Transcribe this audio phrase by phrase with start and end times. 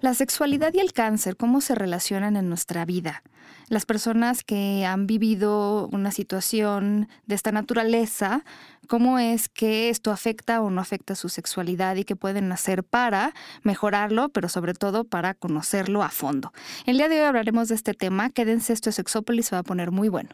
[0.00, 3.22] La sexualidad y el cáncer, ¿cómo se relacionan en nuestra vida?
[3.68, 8.42] Las personas que han vivido una situación de esta naturaleza,
[8.88, 13.34] ¿cómo es que esto afecta o no afecta su sexualidad y qué pueden hacer para
[13.62, 16.50] mejorarlo, pero sobre todo para conocerlo a fondo?
[16.86, 18.30] El día de hoy hablaremos de este tema.
[18.30, 20.30] Quédense, esto es Sexópolis, se va a poner muy bueno.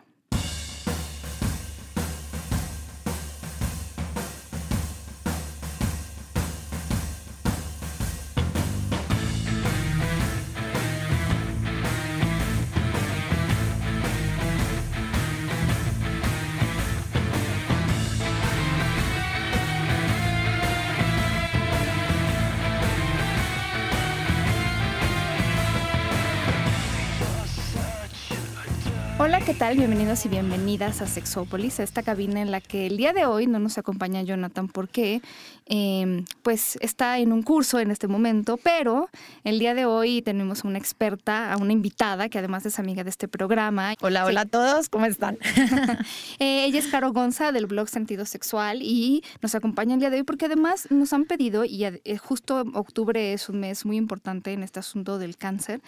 [29.66, 29.76] Tal?
[29.76, 33.58] Bienvenidos y bienvenidas a Sexópolis, esta cabina en la que el día de hoy no
[33.58, 35.22] nos acompaña Jonathan porque
[35.66, 39.08] eh, pues está en un curso en este momento, pero
[39.42, 43.02] el día de hoy tenemos a una experta, a una invitada que además es amiga
[43.02, 43.94] de este programa.
[44.02, 45.36] Hola, hola a todos, ¿cómo están?
[46.38, 50.18] eh, ella es Caro Gonza del blog Sentido Sexual y nos acompaña el día de
[50.18, 54.52] hoy porque además nos han pedido, y eh, justo octubre es un mes muy importante
[54.52, 55.80] en este asunto del cáncer,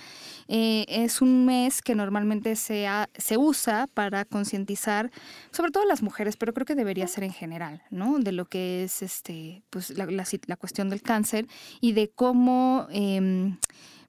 [0.49, 5.11] eh, es un mes que normalmente se, ha, se usa para concientizar,
[5.51, 8.19] sobre todo las mujeres, pero creo que debería ser en general, ¿no?
[8.19, 11.47] De lo que es este pues la, cuestión del cáncer
[11.81, 13.53] y de cómo eh,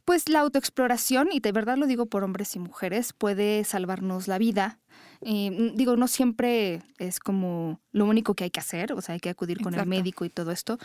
[0.10, 4.40] pues la autoexploración, y de verdad lo digo por hombres y mujeres, puede salvarnos la
[4.40, 4.80] vida.
[5.22, 9.20] Eh, digo, no siempre es como lo único que hay que hacer, o sea, hay
[9.20, 10.78] que acudir con el médico y todo esto,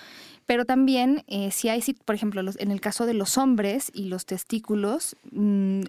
[0.46, 3.90] pero también eh, si hay, si, por ejemplo, los, en el caso de los hombres
[3.94, 5.82] y los testículos, mmm,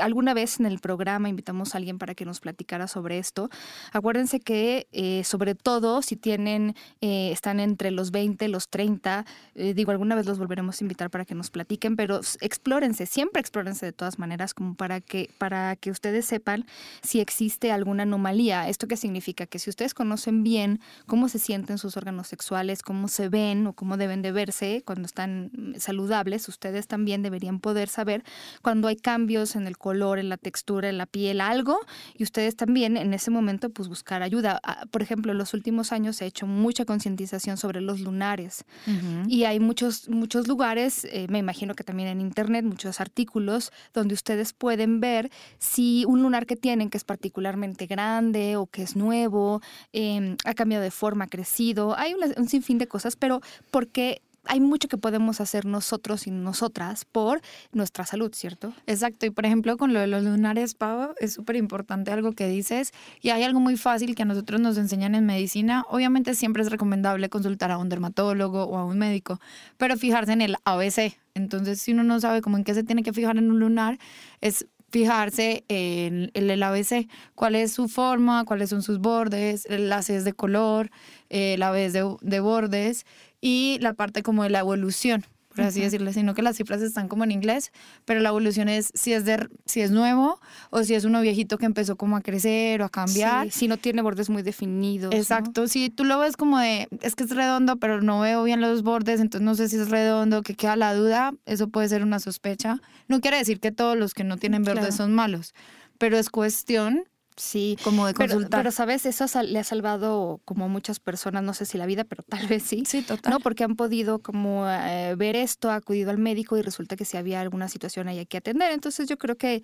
[0.00, 3.50] alguna vez en el programa invitamos a alguien para que nos platicara sobre esto.
[3.92, 9.74] Acuérdense que eh, sobre todo si tienen, eh, están entre los 20, los 30, eh,
[9.74, 13.86] digo, alguna vez los volveremos a invitar para que nos platiquen, pero explórense, siempre explórense
[13.86, 16.66] de todas maneras, como para que, para que ustedes sepan
[17.02, 18.68] si existe alguna anomalía.
[18.68, 19.46] ¿Esto qué significa?
[19.46, 23.72] Que si ustedes conocen bien cómo se sienten sus órganos sexuales, cómo se ven o
[23.72, 28.24] cómo deben de verse cuando están saludables, ustedes también deberían poder saber
[28.62, 31.78] cuando hay cambios en el color, en la textura, en la piel, algo,
[32.14, 34.60] y ustedes también en ese momento pues buscar ayuda.
[34.90, 38.90] Por ejemplo, en los últimos años se ha hecho mucha concientización sobre los lunares uh
[38.90, 39.24] -huh.
[39.28, 44.14] y hay muchos, muchos lugares, eh, me imagino que también en internet, muchos artículos donde
[44.14, 47.57] ustedes pueden ver si un lunar que tienen que es particularmente
[47.88, 49.60] grande o que es nuevo,
[49.92, 54.22] eh, ha cambiado de forma, ha crecido, hay una, un sinfín de cosas, pero porque
[54.48, 57.40] hay mucho que podemos hacer nosotros y nosotras por
[57.72, 58.72] nuestra salud, ¿cierto?
[58.86, 59.26] Exacto.
[59.26, 62.92] Y por ejemplo, con lo de los lunares, Pau, es súper importante algo que dices.
[63.20, 65.84] Y hay algo muy fácil que a nosotros nos enseñan en medicina.
[65.90, 69.38] Obviamente siempre es recomendable consultar a un dermatólogo o a un médico,
[69.76, 71.18] pero fijarse en el ABC.
[71.34, 73.98] Entonces, si uno no sabe cómo en qué se tiene que fijar en un lunar,
[74.40, 80.16] es fijarse en el ABC, cuál es su forma, cuáles son sus bordes, la C
[80.16, 80.90] es de color,
[81.30, 83.04] eh, la es de, de bordes
[83.40, 85.24] y la parte como de la evolución,
[85.58, 85.84] por así uh -huh.
[85.86, 87.72] decirlo, sino que las cifras están como en inglés,
[88.04, 91.58] pero la evolución es si es de si es nuevo o si es uno viejito
[91.58, 93.50] que empezó como a crecer o a cambiar.
[93.50, 95.12] Sí, si no tiene bordes muy definidos.
[95.12, 95.68] Exacto, ¿no?
[95.68, 98.82] si tú lo ves como de es que es redondo, pero no veo bien los
[98.82, 102.20] bordes, entonces no sé si es redondo, que queda la duda, eso puede ser una
[102.20, 102.80] sospecha.
[103.08, 104.96] No quiere decir que todos los que no tienen bordes claro.
[104.96, 105.54] son malos,
[105.98, 107.04] pero es cuestión
[107.38, 108.50] Sí, como de consultar.
[108.50, 111.86] Pero, pero, sabes, eso le ha salvado como a muchas personas, no sé si la
[111.86, 112.82] vida, pero tal vez sí.
[112.86, 113.32] Sí, total.
[113.32, 117.16] No, porque han podido como eh, ver esto, acudido al médico y resulta que si
[117.16, 118.72] había alguna situación ahí que atender.
[118.72, 119.62] Entonces yo creo que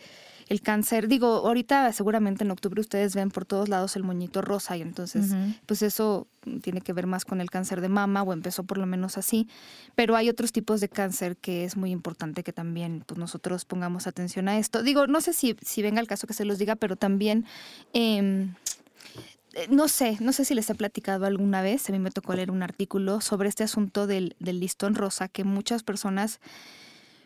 [0.49, 4.77] el cáncer, digo, ahorita seguramente en octubre ustedes ven por todos lados el moñito rosa
[4.77, 5.59] y entonces uh -huh.
[5.67, 6.27] pues eso
[6.63, 9.49] tiene que ver más con el cáncer de mama o empezó por lo menos así,
[9.95, 14.07] pero hay otros tipos de cáncer que es muy importante que también pues nosotros pongamos
[14.07, 14.83] atención a esto.
[14.83, 17.45] Digo, no sé si, si venga el caso que se los diga, pero también...
[17.93, 18.49] Eh,
[19.71, 22.51] no sé, no sé si les he platicado alguna vez, a mí me tocó leer
[22.51, 26.41] un artículo sobre este asunto del, del listón rosa, que muchas personas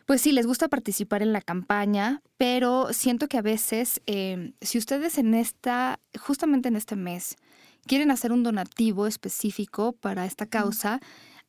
[0.09, 4.79] pues sí, les gusta participar en la campaña, pero siento que a veces, eh, si
[4.79, 7.37] ustedes en esta, justamente en este mes,
[7.87, 11.01] quieren hacer un donativo específico para esta causa,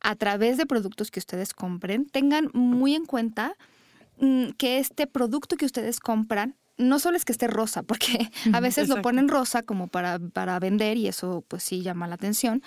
[0.02, 3.56] a través de productos que ustedes compren, tengan muy en cuenta
[4.18, 8.60] mm, que este producto que ustedes compran no solo es que esté rosa, porque a
[8.60, 8.96] veces Exacto.
[8.96, 12.62] lo ponen rosa como para, para vender y eso pues sí llama la atención,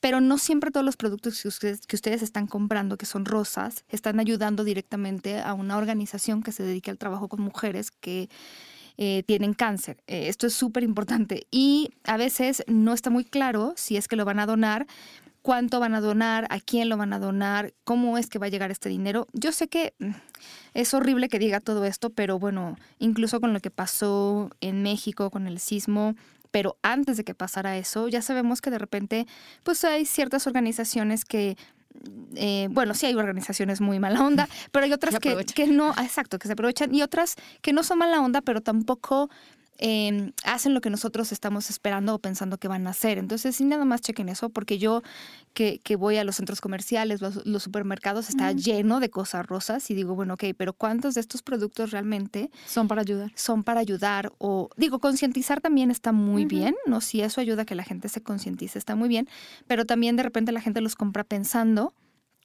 [0.00, 3.84] pero no siempre todos los productos que ustedes, que ustedes están comprando que son rosas
[3.88, 8.28] están ayudando directamente a una organización que se dedica al trabajo con mujeres que
[8.98, 9.98] eh, tienen cáncer.
[10.06, 14.16] Eh, esto es súper importante y a veces no está muy claro si es que
[14.16, 14.86] lo van a donar
[15.46, 18.48] cuánto van a donar, a quién lo van a donar, cómo es que va a
[18.48, 19.28] llegar este dinero.
[19.32, 20.10] Yo sé que mm,
[20.74, 25.30] es horrible que diga todo esto, pero bueno, incluso con lo que pasó en México,
[25.30, 26.16] con el sismo,
[26.50, 29.28] pero antes de que pasara eso, ya sabemos que de repente,
[29.62, 31.56] pues hay ciertas organizaciones que
[32.34, 36.40] eh, bueno, sí hay organizaciones muy mala onda, pero hay otras que, que, no, exacto,
[36.40, 39.30] que se aprovechan y otras que no son mala onda, pero tampoco
[39.78, 43.18] Em, hacen lo que nosotros estamos esperando o pensando que van a hacer.
[43.18, 45.02] Entonces, sí, nada más chequen eso, porque yo
[45.52, 50.14] que, voy a los centros comerciales, los, supermercados, está lleno de cosas rosas y digo,
[50.14, 53.32] bueno, ok, pero ¿cuántos de estos productos realmente son para ayudar?
[53.34, 57.00] Son para ayudar o, digo, concientizar también está muy bien, ¿no?
[57.00, 59.28] Si eso ayuda a que la gente se concientice, está muy bien,
[59.66, 61.94] pero también de repente la gente los compra pensando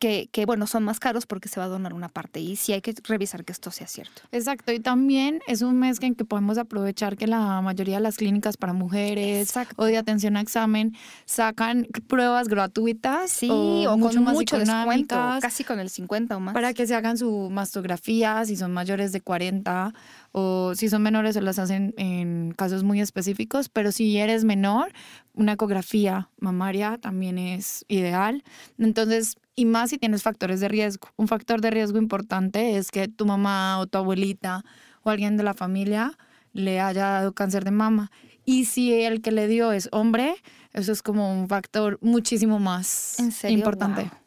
[0.01, 2.81] que, bueno, son más caros porque se va a donar una parte y sí hay
[2.81, 4.23] que revisar que esto sea cierto.
[4.31, 8.17] Exacto, y también es un mes en que podemos aprovechar que la mayoría de las
[8.17, 10.95] clínicas para mujeres o de atención a examen
[11.25, 16.39] sacan pruebas gratuitas sí, o, mucho con más mucho descuento, casi con el 50 o
[16.39, 16.53] más.
[16.55, 19.93] Para que se hagan su mastografía si son mayores de 40
[20.31, 24.93] o si son menores se las hacen en casos muy específicos, pero si eres menor,
[25.33, 28.43] una ecografía mamaria también es ideal.
[28.77, 31.09] Entonces, y más si tienes factores de riesgo.
[31.17, 34.63] Un factor de riesgo importante es que tu mamá o tu abuelita
[35.03, 36.17] o alguien de la familia
[36.53, 38.11] le haya dado cáncer de mama.
[38.45, 40.35] Y si el que le dio es hombre,
[40.73, 44.03] eso es como un factor muchísimo más importante.
[44.03, 44.20] Wow.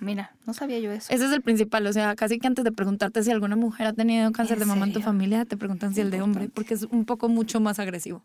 [0.00, 1.12] Mira, no sabía yo eso.
[1.12, 3.92] Ese es el principal, o sea, casi que antes de preguntarte si alguna mujer ha
[3.92, 6.84] tenido cáncer de mama en tu familia, te preguntan si el de hombre, porque es
[6.84, 8.24] un poco mucho más agresivo.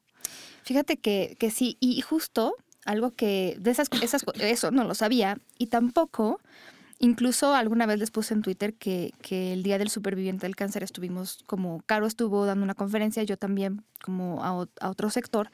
[0.63, 2.55] Fíjate que, que sí, y justo
[2.85, 6.39] algo que de esas, esas eso no lo sabía y tampoco
[6.99, 10.83] incluso alguna vez les puse en Twitter que, que, el día del superviviente del cáncer
[10.83, 15.49] estuvimos como Caro estuvo dando una conferencia yo también como a, a otro sector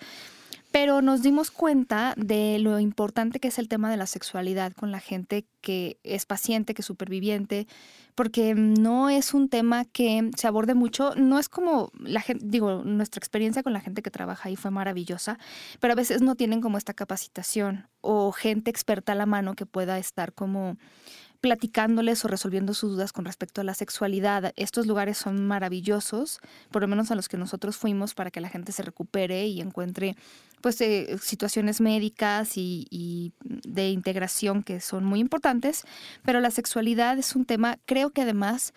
[0.72, 4.92] pero nos dimos cuenta de lo importante que es el tema de la sexualidad con
[4.92, 7.68] la gente que es paciente, que es superviviente,
[8.16, 12.84] porque no es un tema que se aborde mucho, no es como la gente, digo,
[12.84, 15.38] nuestra experiencia con la gente que trabaja ahí fue maravillosa,
[15.80, 19.66] pero a veces no tienen como esta capacitación o gente experta a la mano que
[19.66, 20.78] pueda estar como
[21.42, 24.54] platicándoles o resolviendo sus dudas con respecto a la sexualidad.
[24.56, 26.40] Estos lugares son maravillosos,
[26.70, 29.60] por lo menos a los que nosotros fuimos, para que la gente se recupere y
[29.60, 30.16] encuentre
[30.62, 35.84] pues eh, situaciones médicas y, y, de integración que son muy importantes,
[36.24, 38.74] pero la sexualidad es un tema, creo que además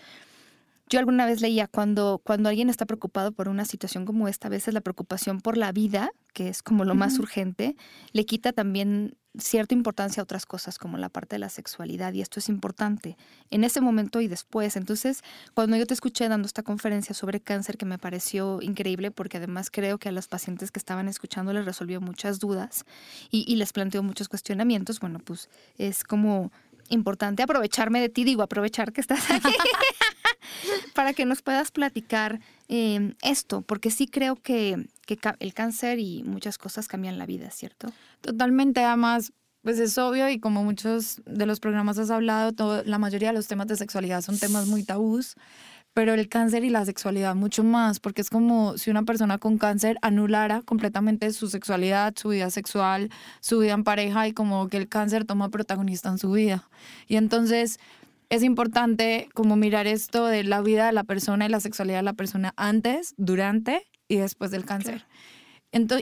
[0.89, 4.51] yo alguna vez leía cuando, cuando alguien está preocupado por una situación como esta, a
[4.51, 7.77] veces la preocupación por la vida, que es como lo más urgente,
[8.13, 12.21] le quita también cierta importancia a otras cosas como la parte de la sexualidad y
[12.21, 13.17] esto es importante
[13.51, 14.77] en ese momento y después.
[14.77, 15.23] Entonces,
[15.55, 19.71] cuando yo te escuché dando esta conferencia sobre cáncer que me pareció increíble porque además
[19.71, 22.85] creo que a los pacientes que estaban escuchando les resolvió muchas dudas
[23.31, 25.49] y, les planteó muchos cuestionamientos, bueno, pues
[25.79, 26.51] es como
[26.89, 29.49] importante aprovecharme de ti, digo, aprovechar que estás aquí
[30.95, 36.23] para que nos puedas platicar em, esto, porque sí creo que, que, el cáncer y
[36.25, 37.93] muchas cosas cambian la vida, ¿cierto?
[38.21, 43.29] Totalmente, además, pues es obvio y como muchos de los programas has hablado, la mayoría
[43.29, 45.37] de los temas de sexualidad son temas muy tabús
[45.95, 49.59] pero el cáncer y la sexualidad mucho más, porque es como si una persona con
[49.59, 53.11] cáncer anulara completamente su sexualidad, su vida sexual,
[53.41, 56.69] su vida en pareja y como que el cáncer toma protagonista en su vida.
[57.07, 57.79] Y entonces
[58.29, 62.03] es importante como mirar esto de la vida de la persona y la sexualidad de
[62.03, 65.07] la persona antes, durante y después del cáncer.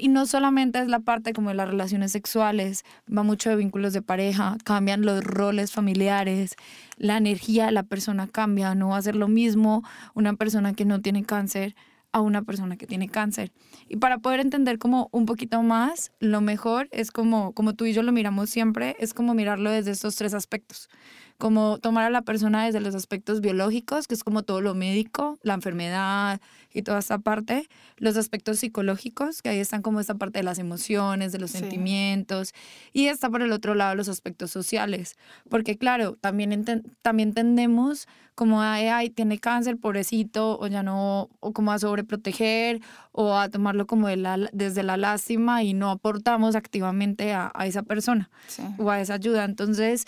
[0.01, 3.95] Y no solamente es la parte como de las relaciones sexuales, va mucho de vínculos
[3.95, 6.57] de pareja, cambian los roles familiares,
[6.99, 9.83] la energía de la persona cambia, no va a ser lo mismo
[10.13, 11.75] una persona que no tiene cáncer
[12.13, 13.51] a una persona que tiene cáncer.
[13.89, 17.95] Y para poder entender como un poquito más, lo mejor es como, como tú y
[17.95, 20.91] yo lo miramos siempre, es como mirarlo desde estos tres aspectos
[21.39, 25.39] como tomar a la persona desde los aspectos biológicos, que es como todo lo médico,
[25.43, 26.41] la enfermedad
[26.73, 30.59] y toda esa parte, los aspectos psicológicos, que ahí están como esta parte de las
[30.59, 32.55] emociones, de los sentimientos,
[32.93, 35.17] y está por el otro lado los aspectos sociales,
[35.51, 36.65] porque claro, también,
[37.03, 42.81] también tendemos como a, ay, tiene cáncer, pobrecito, o ya no, o como a sobreproteger,
[43.13, 47.67] o a tomarlo como de la, desde la lástima y no aportamos activamente a, a
[47.67, 48.31] esa persona
[48.79, 49.45] o a esa ayuda.
[49.45, 50.07] Entonces,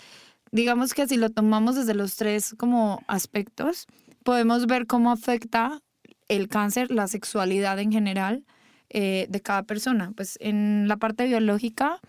[0.55, 3.87] digamos que si lo tomamos desde los tres como aspectos,
[4.23, 5.81] podemos ver cómo afecta
[6.29, 8.45] el cáncer, la sexualidad en general
[8.89, 10.13] eh, de cada persona.
[10.15, 11.99] Pues en la parte biológica,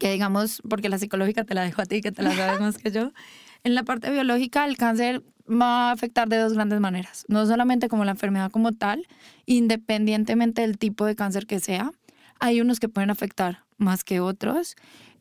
[0.00, 2.78] que digamos, porque la psicológica te la dejo a ti, que te la sabes más
[2.78, 3.12] que yo,
[3.64, 7.88] en la parte biológica el cáncer va a afectar de dos grandes maneras, no solamente
[7.88, 9.06] como la enfermedad como tal,
[9.44, 11.92] independientemente del tipo de cáncer que sea,
[12.40, 14.74] hay unos que pueden afectar más que otros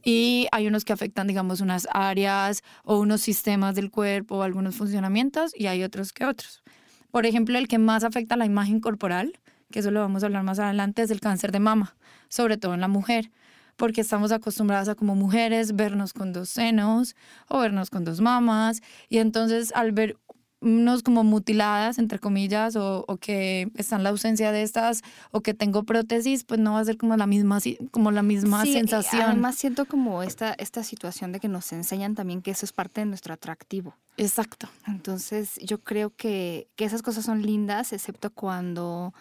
[0.06, 4.76] y hay unos que afectan, digamos, unas áreas o unos sistemas del cuerpo o algunos
[4.76, 6.64] funcionamientos y hay otros que otros.
[7.12, 9.40] Por ejemplo, el que más afecta la imagen corporal,
[9.72, 11.96] que eso lo vamos a hablar más adelante, es el cáncer de mama,
[12.30, 13.32] sobre todo en la mujer
[13.76, 17.16] porque estamos acostumbradas a como mujeres vernos con dos senos
[17.50, 20.18] o vernos con dos mamas y entonces al ver
[20.62, 25.54] unos como mutiladas, entre comillas, o, o, que están la ausencia de estas, o que
[25.54, 27.60] tengo prótesis, pues no va a ser como la misma,
[27.92, 29.22] como la misma sí, sensación.
[29.22, 33.02] Además siento como esta, esta situación de que nos enseñan también que eso es parte
[33.02, 33.96] de nuestro atractivo.
[34.18, 34.70] Exacto.
[34.88, 39.14] Entonces yo creo que, que esas cosas son lindas, excepto cuando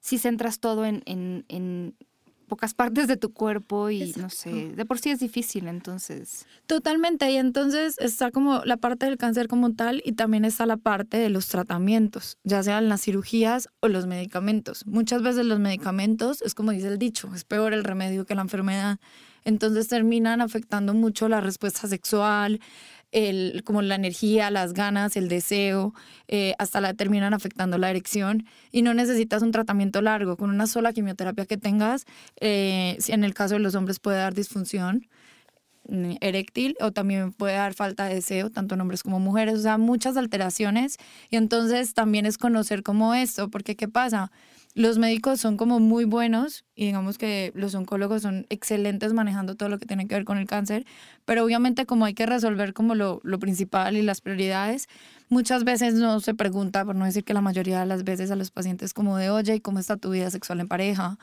[0.00, 1.94] si centras todo en, en, en
[2.48, 6.46] pocas partes de tu cuerpo y no sé, de por sí es difícil, entonces.
[6.66, 10.76] Totalmente, y entonces está como la parte del cáncer como tal y también está la
[10.76, 14.86] parte de los tratamientos, ya sean las cirugías o los medicamentos.
[14.86, 18.42] Muchas veces los medicamentos, es como dice el dicho, es peor el remedio que la
[18.42, 18.98] enfermedad.
[19.44, 22.60] Entonces terminan afectando mucho la respuesta sexual,
[23.12, 25.94] el, como la energía, las ganas, el deseo,
[26.28, 30.36] eh, hasta la terminan afectando la erección y no necesitas un tratamiento largo.
[30.36, 32.04] Con una sola quimioterapia que tengas,
[32.40, 35.06] eh, en el caso de los hombres puede dar disfunción
[35.88, 39.62] mm, eréctil o también puede dar falta de deseo, tanto en hombres como mujeres, o
[39.62, 40.98] sea, muchas alteraciones.
[41.30, 44.30] Y entonces también es conocer cómo esto, porque ¿qué pasa?
[44.74, 49.68] Los médicos son como muy buenos y digamos que los oncólogos son excelentes manejando todo
[49.68, 50.86] lo que tiene que ver con el cáncer,
[51.24, 54.88] pero obviamente como hay que resolver como lo, lo principal y las prioridades,
[55.28, 58.36] muchas veces no se pregunta, por no decir que la mayoría de las veces a
[58.36, 61.18] los pacientes como de, oye, ¿y cómo está tu vida sexual en pareja?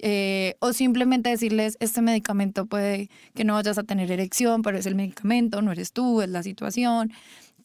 [0.00, 4.86] Eh, o simplemente decirles, este medicamento puede que no vayas a tener erección, pero es
[4.86, 7.12] el medicamento, no eres tú, es la situación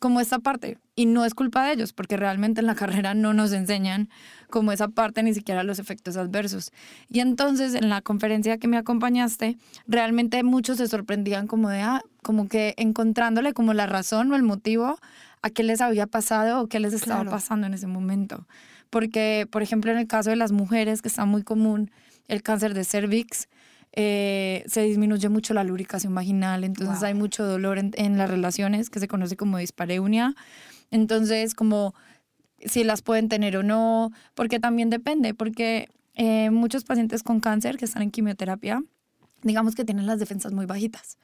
[0.04, 0.78] como esta parte.
[0.98, 4.10] Y no es culpa de ellos, porque realmente en la carrera no nos enseñan
[4.50, 6.74] como esa parte, ni siquiera los efectos adversos.
[7.08, 9.58] Y entonces en la conferencia que me acompañaste,
[9.88, 14.44] realmente muchos se sorprendían como de, ah, como que encontrándole como la razón o el
[14.44, 15.00] motivo
[15.42, 18.46] a qué les había pasado o qué les estaba pasando en ese momento.
[18.90, 21.92] Porque, por ejemplo, en el caso de las mujeres, que está muy común
[22.28, 23.48] el cáncer de cervix,
[23.96, 29.00] eh, se disminuye mucho la lubricación vaginal, entonces hay mucho dolor en, las relaciones que
[29.00, 30.34] se conoce como dispareunia.
[30.90, 31.94] Entonces, como
[32.60, 37.78] si las pueden tener o no, porque también depende, porque eh, muchos pacientes con cáncer
[37.78, 38.84] que están en quimioterapia,
[39.44, 41.18] digamos que tienen las defensas muy bajitas.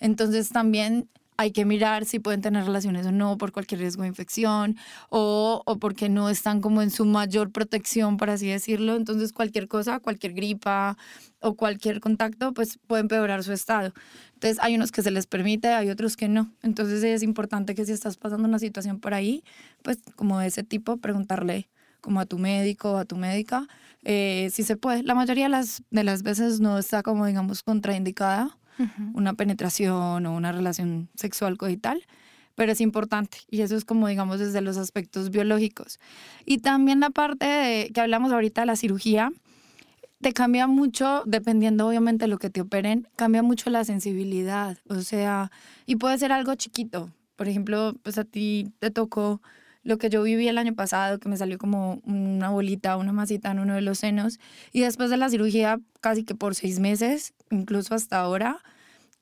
[0.00, 4.08] Entonces también hay que mirar si pueden tener relaciones o no por cualquier riesgo de
[4.08, 4.76] infección
[5.08, 8.96] o, o, porque no están como en su mayor protección, por así decirlo.
[8.96, 10.96] Entonces cualquier cosa, cualquier gripa
[11.40, 13.92] o cualquier contacto, pues puede empeorar su estado.
[14.34, 16.52] Entonces hay unos que se les permite, hay otros que no.
[16.62, 19.42] Entonces es importante que si estás pasando una situación por ahí,
[19.82, 21.68] pues como de ese tipo, preguntarle
[22.00, 23.66] como a tu médico o a tu médica
[24.04, 25.02] eh, si se puede.
[25.02, 28.58] La mayoría de las, de las veces no está como digamos contraindicada
[29.14, 32.02] una penetración o una relación sexual coital,
[32.54, 35.98] pero es importante y eso es como digamos desde los aspectos biológicos.
[36.44, 39.30] Y también la parte de, que hablamos ahorita de la cirugía,
[40.20, 45.00] te cambia mucho, dependiendo obviamente de lo que te operen, cambia mucho la sensibilidad, o
[45.00, 45.50] sea,
[45.84, 47.10] y puede ser algo chiquito.
[47.36, 49.42] Por ejemplo, pues a ti te tocó
[49.84, 53.50] lo que yo viví el año pasado, que me salió como una bolita, una masita
[53.50, 54.40] en uno de los senos,
[54.72, 58.60] y después de la cirugía, casi que por seis meses, incluso hasta ahora,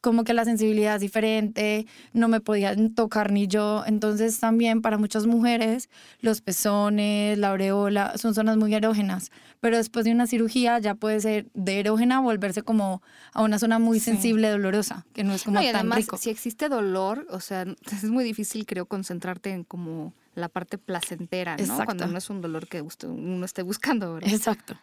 [0.02, 3.85] como que la sensibilidad es diferente, no me podían tocar ni yo.
[3.87, 5.88] Entonces también para muchas mujeres
[6.21, 11.21] los pezones, la aureola son zonas muy erógenas, pero después de una cirugía ya puede
[11.21, 13.00] ser de erógena volverse como
[13.33, 16.16] a una zona muy sensible, dolorosa, que no es como y tan además, rico.
[16.16, 21.57] Si existe dolor, o sea, es muy difícil creo concentrarte en como la parte placentera,
[21.57, 21.85] ¿no?
[21.85, 24.33] Cuando no es un dolor que uno esté buscando, ¿verdad?
[24.33, 24.79] Exacto.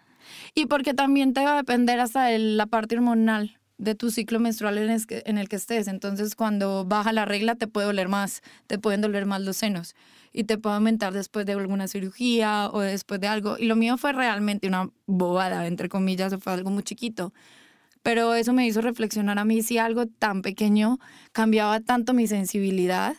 [0.53, 4.39] Y porque también te va a depender hasta de la parte hormonal de tu ciclo
[4.39, 5.87] menstrual en, en el que estés.
[5.87, 9.95] Entonces, cuando baja la regla, te puede doler más, te pueden doler más los senos
[10.31, 13.57] y te puede aumentar después de alguna cirugía o después de algo.
[13.57, 17.33] Y lo mío fue realmente una bobada, entre comillas, fue algo muy chiquito.
[18.03, 20.99] Pero eso me hizo reflexionar a mí si algo tan pequeño
[21.31, 23.17] cambiaba tanto mi sensibilidad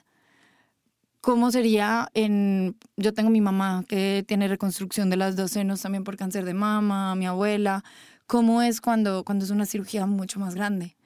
[1.20, 2.76] ¿Cómo sería en...
[2.96, 6.54] Yo tengo mi mamá que tiene reconstrucción de las dos senos también por cáncer de
[6.54, 7.84] mama, mi abuela.
[8.26, 10.96] ¿Cómo es cuando, cuando es una cirugía mucho más grande?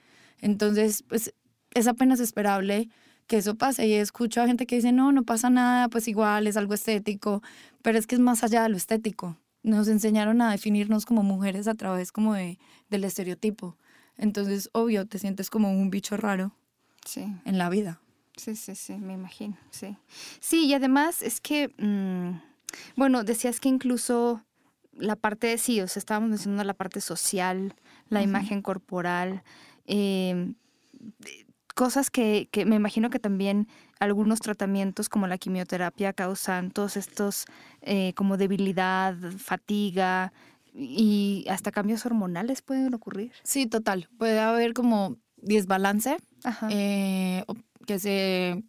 [0.40, 1.34] Entonces, pues
[1.74, 2.88] es apenas esperable
[3.26, 3.86] que eso pase.
[3.86, 7.42] Y escucho a gente que dice, no, no pasa nada, pues igual es algo estético,
[7.82, 9.36] pero es que es más allá de lo estético.
[9.62, 12.58] Nos enseñaron a definirnos como mujeres a través como de,
[12.90, 13.76] del estereotipo.
[14.16, 16.52] Entonces, obvio, te sientes como un bicho raro
[17.04, 17.26] sí.
[17.44, 18.00] en la vida.
[18.36, 19.96] Sí, sí, sí, me imagino, sí.
[20.40, 22.40] Sí, y además es que, mm,
[22.96, 24.42] bueno, decías que incluso
[24.92, 27.74] la parte de sí, o sea, estábamos mencionando la parte social,
[28.08, 29.42] la imagen corporal,
[29.86, 30.54] em,
[31.74, 37.46] cosas que, que, me imagino que también algunos tratamientos como la quimioterapia causan todos estos
[37.82, 40.32] eh, como debilidad, fatiga
[40.72, 43.32] y hasta cambios hormonales pueden ocurrir.
[43.42, 44.08] Sí, total.
[44.18, 46.16] Puede haber como desbalance
[46.70, 47.44] eh,
[47.84, 48.62] que se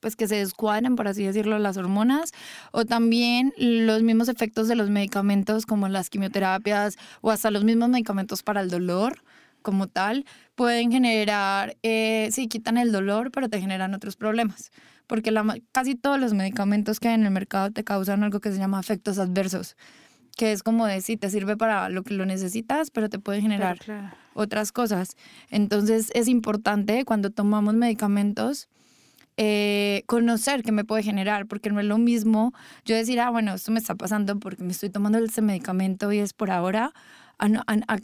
[0.00, 2.32] pues que se descuadren, por así decirlo, las hormonas,
[2.72, 7.90] o también los mismos efectos de los medicamentos como las quimioterapias o hasta los mismos
[7.90, 9.22] medicamentos para el dolor
[9.62, 14.70] como tal, pueden generar, eh, sí, quitan el dolor, pero te generan otros problemas.
[15.06, 15.34] Porque
[15.72, 18.80] casi todos los medicamentos que hay en el mercado te causan algo que se llama
[18.80, 19.76] efectos adversos,
[20.40, 23.76] que es como decir, te sirve para lo que lo necesitas, pero te puede generar
[24.32, 25.18] otras cosas.
[25.50, 28.70] Entonces es importante cuando tomamos medicamentos,
[29.36, 32.54] eh, conocer qué me puede generar, porque no es lo mismo
[32.86, 36.20] yo decir, ah, bueno, esto me está pasando porque me estoy tomando ese medicamento y
[36.20, 36.94] es por ahora,
[37.36, 37.48] a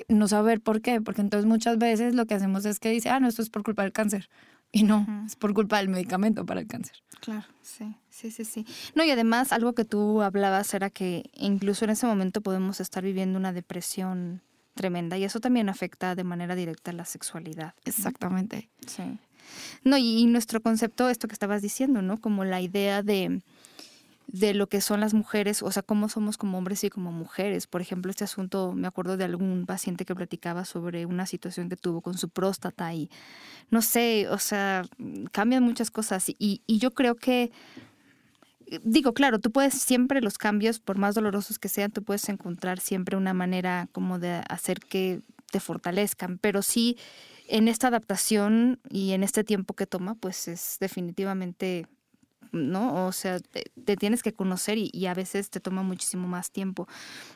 [0.08, 3.18] no, saber por qué, porque entonces muchas veces lo que hacemos es que dice, ah,
[3.18, 4.28] no, esto es por culpa del cáncer.
[4.76, 6.96] Y no, es por culpa del medicamento para el cáncer.
[7.20, 8.66] Claro, sí, sí, sí, sí.
[8.94, 13.02] No, y además algo que tú hablabas era que incluso en ese momento podemos estar
[13.02, 14.42] viviendo una depresión
[14.74, 17.72] tremenda y eso también afecta de manera directa la sexualidad.
[17.86, 18.68] Exactamente.
[18.86, 19.18] Sí.
[19.82, 22.18] No, y, y nuestro concepto, esto que estabas diciendo, ¿no?
[22.18, 23.40] Como la idea de
[24.26, 27.66] de lo que son las mujeres, o sea, cómo somos como hombres y como mujeres.
[27.66, 31.76] Por ejemplo, este asunto, me acuerdo de algún paciente que platicaba sobre una situación que
[31.76, 33.08] tuvo con su próstata y
[33.70, 34.84] no sé, o sea,
[35.32, 37.52] cambian muchas cosas y, y yo creo que,
[38.82, 42.80] digo, claro, tú puedes siempre los cambios, por más dolorosos que sean, tú puedes encontrar
[42.80, 45.20] siempre una manera como de hacer que
[45.52, 46.96] te fortalezcan, pero sí
[47.48, 51.86] en esta adaptación y en este tiempo que toma, pues es definitivamente
[52.56, 53.06] ¿no?
[53.06, 56.88] O sea, te, tienes que conocer y, a veces te toma muchísimo más tiempo.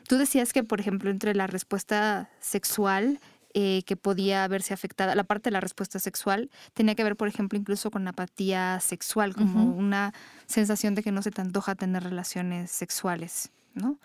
[0.08, 3.20] Tú decías que, por ejemplo, entre la respuesta sexual
[3.54, 7.28] eh, que podía verse afectada, la parte de la respuesta sexual tenía que ver, por
[7.28, 10.12] ejemplo, incluso con apatía sexual, como una
[10.46, 13.98] sensación de que no se te antoja tener relaciones sexuales, ¿no?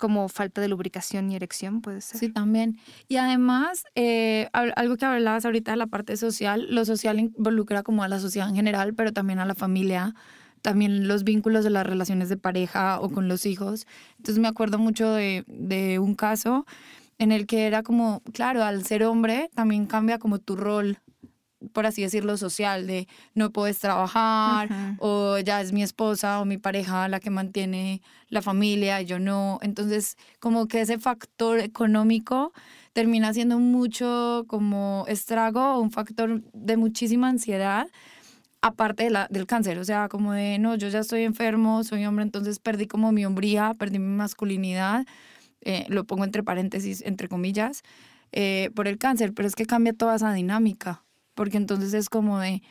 [0.00, 2.18] como falta de lubricación y erección, puede ser.
[2.18, 2.80] Sí, también.
[3.06, 8.02] Y además, eh, algo que hablabas ahorita de la parte social, lo social involucra como
[8.02, 10.14] a la sociedad en general, pero también a la familia,
[10.62, 13.86] también los vínculos de las relaciones de pareja o con los hijos.
[14.18, 16.66] Entonces me acuerdo mucho de, de un caso
[17.18, 20.98] en el que era como, claro, al ser hombre también cambia como tu rol
[21.72, 26.58] por así decirlo, social, de no puedes trabajar, o ya es mi esposa o mi
[26.58, 29.58] pareja la que mantiene la familia, y yo no.
[29.62, 32.52] Entonces, como que ese factor económico
[32.92, 37.86] termina siendo mucho como estrago, un factor de muchísima ansiedad
[38.62, 42.04] aparte de la, del cáncer, o sea, como de, no, yo ya estoy enfermo, soy
[42.04, 45.06] hombre, entonces perdí como mi hombría, perdí mi masculinidad,
[45.62, 47.82] eh, lo pongo entre paréntesis, entre comillas,
[48.32, 52.38] eh, por el cáncer, pero es que cambia toda esa dinámica, porque entonces es como
[52.38, 52.62] de,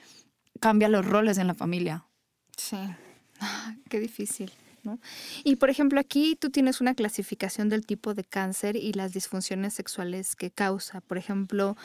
[0.60, 2.06] cambia los roles en la familia.
[2.56, 2.78] Sí,
[3.90, 4.52] qué difícil.
[5.44, 9.74] Y por ejemplo, aquí tú tienes una clasificación del tipo de cáncer y las disfunciones
[9.74, 11.02] sexuales que causa.
[11.02, 11.76] Por ejemplo,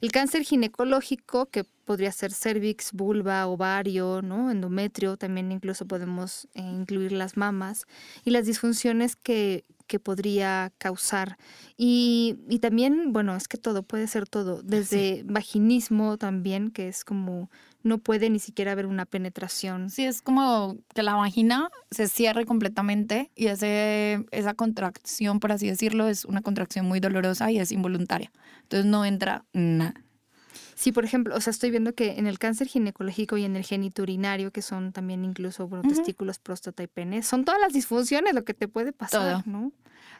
[0.00, 4.50] el cáncer ginecológico, que podría ser cervix, vulva, ovario, ¿no?
[4.50, 7.84] endometrio, también incluso podemos eh, incluir las mamas,
[8.24, 11.36] y las disfunciones que, que podría causar.
[11.76, 17.04] Y, y, también, bueno, es que todo, puede ser todo, desde vaginismo también, que es
[17.04, 17.50] como
[17.82, 19.90] no puede ni siquiera haber una penetración.
[19.90, 25.68] Sí, es como que la vagina se cierre completamente y ese, esa contracción, por así
[25.68, 28.30] decirlo, es una contracción muy dolorosa y es involuntaria.
[28.62, 29.94] Entonces no entra nada.
[30.74, 33.64] Sí, por ejemplo, o sea, estoy viendo que en el cáncer ginecológico y en el
[33.64, 38.54] geniturinario, que son también incluso testículos, próstata y pene, son todas las disfunciones lo que
[38.54, 39.72] te puede pasar, ¿no?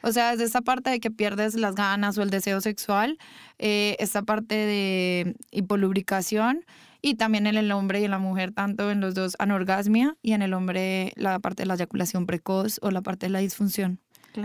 [0.03, 3.17] O sea, es esa parte de que pierdes las ganas o el deseo sexual,
[3.57, 6.63] eh, esta parte de hipolubricación
[7.01, 10.33] y también en el hombre y en la mujer, tanto en los dos anorgasmia y
[10.33, 13.99] en el hombre la parte de la eyaculación precoz o la parte de la disfunción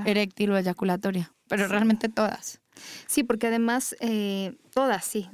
[0.05, 2.61] eréctil o eyaculatoria, pero realmente todas.
[3.07, 5.29] Sí, porque además eh, todas, sí,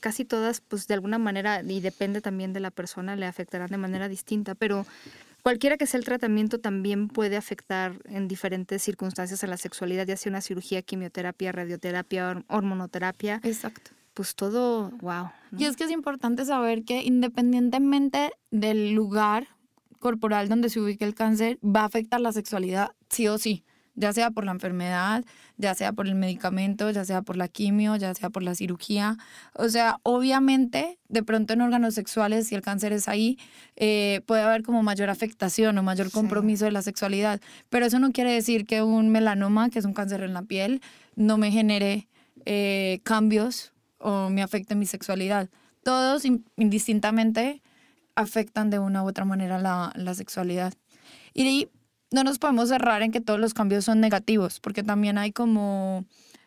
[0.00, 3.78] casi todas, pues de alguna manera, y depende también de la persona, le afectarán de
[3.78, 4.86] manera distinta, pero
[5.42, 10.16] cualquiera que sea el tratamiento también puede afectar en diferentes circunstancias a la sexualidad, ya
[10.16, 13.40] sea una cirugía, quimioterapia, radioterapia, hormonoterapia.
[13.42, 15.30] Exacto pues todo, wow.
[15.58, 19.48] Y es que es importante saber que independientemente del lugar
[19.98, 24.12] corporal donde se ubique el cáncer, va a afectar la sexualidad sí o sí, ya
[24.12, 25.24] sea por la enfermedad,
[25.56, 29.16] ya sea por el medicamento, ya sea por la quimio, ya sea por la cirugía.
[29.54, 33.38] O sea, obviamente, de pronto en órganos sexuales, si el cáncer es ahí,
[33.76, 38.12] eh, puede haber como mayor afectación o mayor compromiso de la sexualidad, pero eso no
[38.12, 40.82] quiere decir que un melanoma, que es un cáncer en la piel,
[41.16, 42.08] no me genere
[42.44, 43.73] eh, cambios
[44.04, 45.48] o me afecte mi sexualidad.
[45.82, 46.24] todos
[46.56, 47.62] indistintamente
[48.14, 50.72] afectan de una u otra manera la, la sexualidad.
[51.32, 51.68] Y
[52.10, 56.04] no nos podemos cerrar en que todos los cambios son negativos, porque también hay como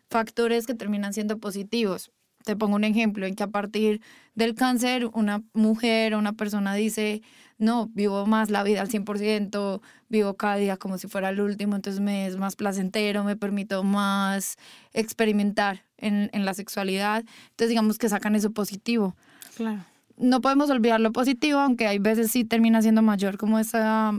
[0.08, 2.10] factores que terminan siendo positivos.
[2.44, 4.00] Te pongo un ejemplo en que a partir
[4.34, 7.22] del cáncer una mujer o una persona dice,
[7.58, 11.76] no, vivo más la vida al 100%, vivo cada día como si fuera el último,
[11.76, 14.56] entonces me es más placentero, me permito más
[14.92, 17.24] experimentar en, en la sexualidad.
[17.50, 19.16] Entonces digamos que sacan eso positivo.
[19.56, 19.84] Claro.
[20.16, 24.12] No podemos olvidar lo positivo, aunque hay veces sí termina siendo mayor como esa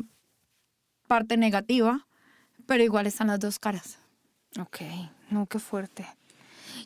[1.08, 2.08] parte negativa,
[2.66, 4.00] pero igual están las dos caras.
[4.60, 4.82] Ok,
[5.30, 6.06] no, qué fuerte.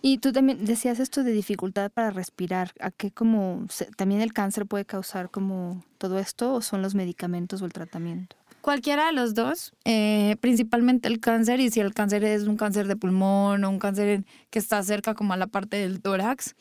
[0.05, 2.73] Y tú también decías esto de dificultad para respirar.
[2.81, 7.61] ¿A qué como también el cáncer puede causar como todo esto o son los medicamentos
[7.61, 8.35] o el tratamiento?
[8.59, 12.89] Cualquiera de los dos, eh, principalmente el cáncer, y si el cáncer es un cáncer
[12.89, 16.53] de pulmón o un cáncer que está cerca como a la parte del tórax,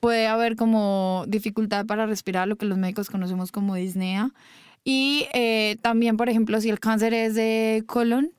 [0.00, 4.30] puede haber como dificultad para respirar, lo que los médicos conocemos como disnea.
[4.82, 8.32] Y eh, también, por ejemplo, si el cáncer es de colon,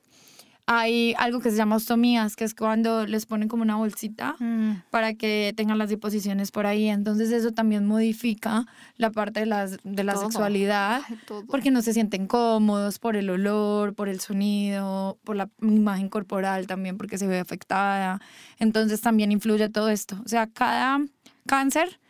[0.66, 4.84] hay algo que se llama ostomías, que es cuando les ponen como una bolsita mm.
[4.90, 6.88] para que tengan las disposiciones por ahí.
[6.88, 11.02] Entonces eso también modifica la parte de, las, de la sexualidad,
[11.48, 16.66] porque no se sienten cómodos por el olor, por el sonido, por la imagen corporal
[16.66, 18.20] también, porque se ve afectada.
[18.58, 20.16] Entonces también influye todo esto.
[20.24, 21.04] O sea, cada
[21.46, 22.00] cáncer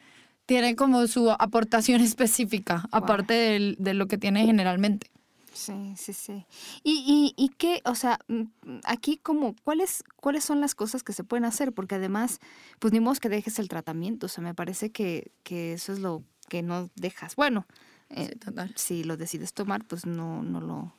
[0.47, 5.11] tiene como su aportación específica, aparte de lo que tiene generalmente.
[5.55, 6.47] Sí, sí, sí.
[6.83, 8.43] ¿Y, y, y qué, o sea, mm,
[8.85, 11.73] aquí como, ¿cuáles, cuáles son las cosas que se pueden hacer?
[11.73, 12.40] Porque además,
[12.81, 16.01] pues ni modo que dejes el tratamiento, o sea, me parece que, que eso es
[16.01, 17.37] lo que no dejas.
[17.37, 17.67] Bueno,
[18.11, 18.37] eh,
[18.75, 20.93] si lo decides tomar, pues no, no, lo,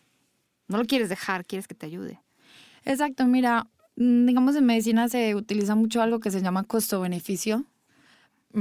[0.70, 2.22] no lo quieres dejar, quieres que te ayude.
[2.86, 7.65] Exacto, mira, mm, digamos en medicina se utiliza mucho algo que se llama costo-beneficio,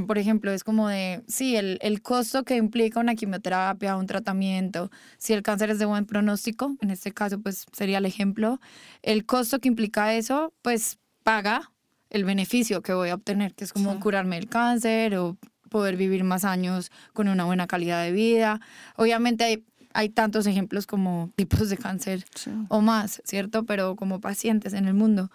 [0.06, 4.90] por ejemplo, es como de, sí, el, el, costo que implica una quimioterapia, un tratamiento,
[5.18, 8.60] si el cáncer es de buen pronóstico, en este caso pues sería el ejemplo,
[9.02, 11.70] el costo que implica eso, pues paga
[12.10, 15.36] el beneficio que voy a obtener, que es como curarme el cáncer o
[15.68, 18.60] poder vivir más años con una buena calidad de vida.
[18.96, 22.24] Obviamente hay, hay tantos ejemplos como tipos de cáncer
[22.68, 23.64] o más, ¿cierto?
[23.64, 25.30] Pero como pacientes en el mundo.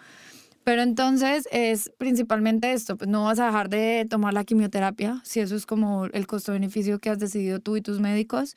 [0.64, 5.40] Pero entonces es principalmente esto, pues no vas a dejar de tomar la quimioterapia, si
[5.40, 8.56] eso es como el costo-beneficio que has decidido tú y tus médicos,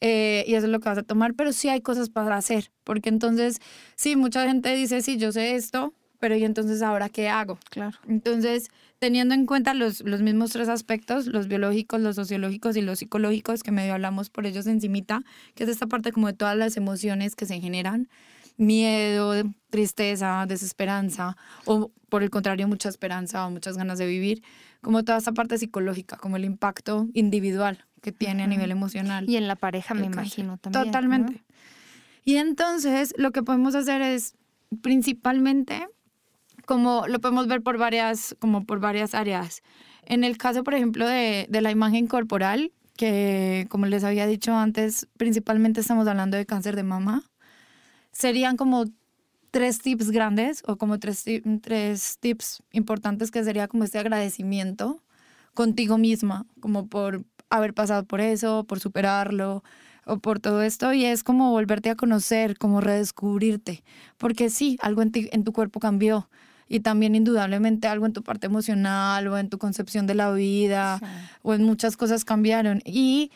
[0.00, 2.70] eh, y eso es lo que vas a tomar, pero sí hay cosas para hacer,
[2.84, 3.60] porque entonces,
[3.94, 7.58] sí, mucha gente dice, sí, yo sé esto, pero ¿y entonces ahora qué hago?
[7.70, 7.96] Claro.
[8.08, 12.98] Entonces, teniendo en cuenta los, los mismos tres aspectos, los biológicos, los sociológicos y los
[12.98, 15.22] psicológicos, que medio hablamos por ellos encimita,
[15.54, 18.08] que es esta parte como de todas las emociones que se generan,
[18.58, 19.32] miedo,
[19.70, 24.42] tristeza, desesperanza, o por el contrario, mucha esperanza o muchas ganas de vivir,
[24.82, 29.28] como toda esa parte psicológica, como el impacto individual que tiene a nivel emocional.
[29.28, 30.84] Y en la pareja, me imagino también.
[30.84, 31.42] Totalmente.
[32.24, 34.34] Y entonces lo que podemos hacer es
[34.82, 35.88] principalmente,
[36.66, 39.62] como lo podemos ver por varias, como por varias áreas.
[40.04, 44.54] En el caso, por ejemplo, de, de la imagen corporal, que como les había dicho
[44.54, 47.24] antes, principalmente estamos hablando de cáncer de mama
[48.18, 48.86] serían como
[49.50, 51.24] tres tips grandes o como tres,
[51.62, 55.02] tres tips importantes que sería como este agradecimiento
[55.54, 59.62] contigo misma, como por haber pasado por eso, por superarlo
[60.04, 63.84] o por todo esto y es como volverte a conocer, como redescubrirte,
[64.16, 66.28] porque sí, algo en, ti, en tu cuerpo cambió
[66.66, 71.00] y también indudablemente algo en tu parte emocional o en tu concepción de la vida
[71.42, 73.30] o en muchas cosas cambiaron y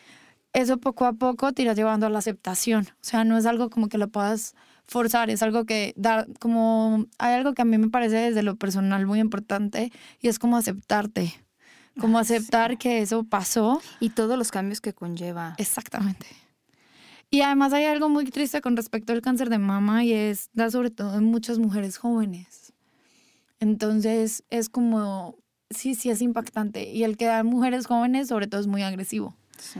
[0.51, 3.69] eso poco a poco te irá llevando a la aceptación, o sea, no es algo
[3.69, 4.55] como que lo puedas
[4.87, 8.55] forzar, es algo que dar, como, hay algo que a mí me parece desde lo
[8.55, 11.33] personal muy importante y es como aceptarte,
[11.99, 13.81] como aceptar que eso pasó.
[13.99, 15.55] Y todos los cambios que conlleva.
[15.57, 16.27] Exactamente.
[17.29, 20.69] Y además hay algo muy triste con respecto al cáncer de mama y es, da
[20.69, 22.73] sobre todo en muchas mujeres jóvenes.
[23.59, 25.37] Entonces es como,
[25.71, 26.91] sí, sí es impactante.
[26.91, 29.35] Y el que da mujeres jóvenes sobre todo es muy agresivo.
[29.57, 29.79] Sí.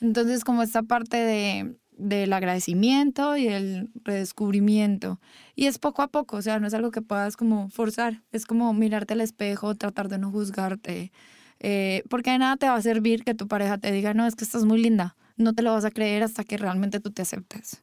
[0.00, 5.20] Entonces como esta parte de, del agradecimiento y el redescubrimiento.
[5.54, 8.46] Y es poco a poco, o sea, no es algo que puedas como forzar, es
[8.46, 11.12] como mirarte al espejo, tratar de no juzgarte,
[11.60, 14.34] eh, porque de nada te va a servir que tu pareja te diga, no, es
[14.34, 17.22] que estás muy linda, no te lo vas a creer hasta que realmente tú te
[17.22, 17.82] aceptes.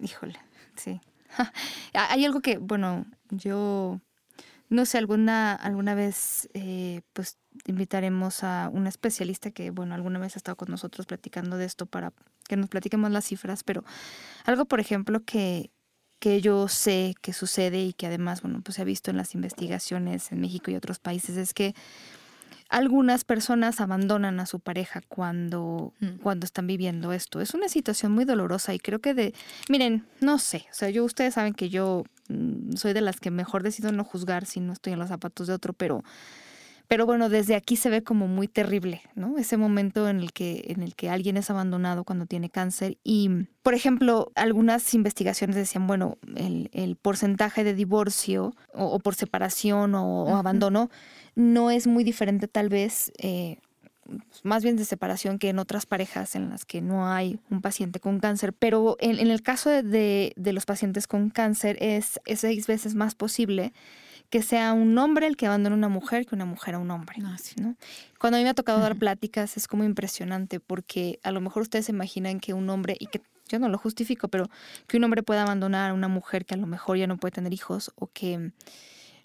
[0.00, 0.34] híjole,
[0.76, 1.00] sí.
[1.94, 4.00] Hay algo que, bueno, yo
[4.68, 10.36] no sé, alguna, alguna vez eh, pues invitaremos a una especialista que, bueno, alguna vez
[10.36, 12.12] ha estado con nosotros platicando de esto para
[12.48, 13.84] que nos platiquemos las cifras, pero
[14.44, 15.70] algo, por ejemplo, que,
[16.18, 19.34] que yo sé que sucede y que además, bueno, pues se ha visto en las
[19.34, 21.74] investigaciones en México y otros países, es que
[22.68, 26.18] algunas personas abandonan a su pareja cuando, Mm.
[26.22, 27.40] cuando están viviendo esto.
[27.40, 29.34] Es una situación muy dolorosa y creo que de,
[29.68, 33.30] miren, no sé, o sea, yo ustedes saben que yo mm, soy de las que
[33.30, 36.02] mejor decido no juzgar si no estoy en los zapatos de otro, pero
[36.88, 39.38] pero bueno, desde aquí se ve como muy terrible, ¿no?
[39.38, 43.28] Ese momento en el que en el que alguien es abandonado cuando tiene cáncer y
[43.62, 49.94] por ejemplo, algunas investigaciones decían, bueno, el, el porcentaje de divorcio o, o por separación
[49.96, 50.88] o, abandono
[51.34, 53.58] no es muy diferente tal vez, eh,
[54.44, 57.98] más bien de separación que en otras parejas en las que no hay un paciente
[57.98, 62.20] con cáncer, pero en, en el caso de, de- de los pacientes con cáncer es,
[62.24, 63.72] es seis veces más posible
[64.30, 66.90] que sea un hombre el que abandone a una mujer que una mujer a un
[66.90, 67.16] hombre.
[67.24, 67.54] Ah, sí.
[67.60, 67.76] ¿no?
[68.18, 71.62] Cuando a mí me ha tocado dar pláticas es como impresionante porque a lo mejor
[71.62, 74.48] ustedes se imaginan que un hombre, y que yo no lo justifico, pero
[74.86, 77.32] que un hombre pueda abandonar a una mujer que a lo mejor ya no puede
[77.32, 78.52] tener hijos o que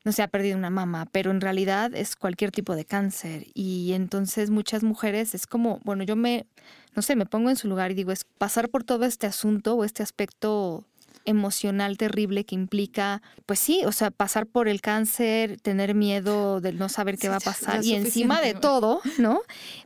[0.03, 3.93] no se ha perdido una mama, pero en realidad es cualquier tipo de cáncer y
[3.93, 6.47] entonces muchas mujeres es como, bueno, yo me,
[6.95, 9.75] no sé, me pongo en su lugar y digo, es pasar por todo este asunto
[9.75, 10.85] o este aspecto
[11.25, 16.73] emocional terrible que implica, pues sí, o sea, pasar por el cáncer, tener miedo de
[16.73, 19.41] no saber qué Sí, va a pasar y encima de todo, ¿no?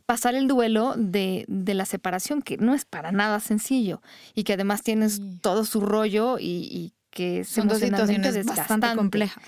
[0.06, 4.00] Pasar el duelo de, de la separación, que no es para nada sencillo
[4.34, 5.38] y que además tienes Sí.
[5.42, 9.42] todo su rollo y, y que es Son dos situaciones bastante complejas.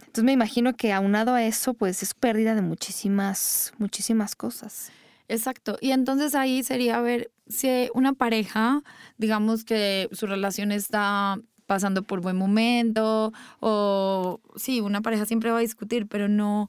[0.00, 4.90] Entonces me imagino que aunado a eso, pues es pérdida de muchísimas, muchísimas cosas.
[5.28, 5.76] Exacto.
[5.80, 8.82] Y entonces ahí sería ver si una pareja,
[9.18, 15.58] digamos que su relación está pasando por buen momento o sí, una pareja siempre va
[15.58, 16.68] a discutir, pero no...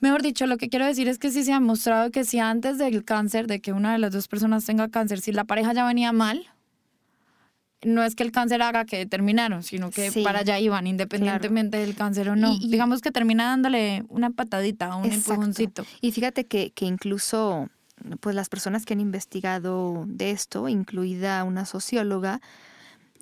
[0.00, 2.76] Mejor dicho, lo que quiero decir es que sí se ha mostrado que si antes
[2.76, 5.86] del cáncer, de que una de las dos personas tenga cáncer, si la pareja ya
[5.86, 6.46] venía mal,
[7.84, 11.76] no es que el cáncer haga que terminaron, sino que Sí, para allá iban, independientemente
[11.78, 12.52] del cáncer o no.
[12.52, 15.32] Y- y- Digamos que termina dándole una patadita, un Exacto.
[15.34, 15.86] empujoncito.
[16.00, 17.68] Y fíjate que, que incluso
[18.20, 22.40] pues las personas que han investigado de esto, incluida una socióloga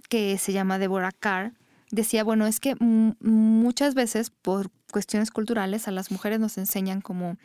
[0.09, 1.53] que se llama Deborah Carr,
[1.91, 2.75] decía, bueno, es que
[3.21, 7.37] muchas veces por cuestiones culturales a las mujeres nos enseñan como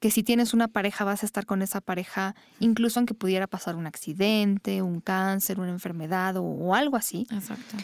[0.00, 3.76] que si tienes una pareja vas a estar con esa pareja, incluso aunque pudiera pasar
[3.76, 7.26] un accidente, un cáncer, una enfermedad o, o algo así.
[7.30, 7.76] Exacto.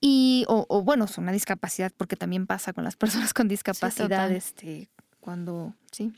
[0.00, 4.30] Y, o, o, bueno, es una discapacidad, porque también pasa con las personas con discapacidad,
[4.30, 6.12] este, cuando, sí.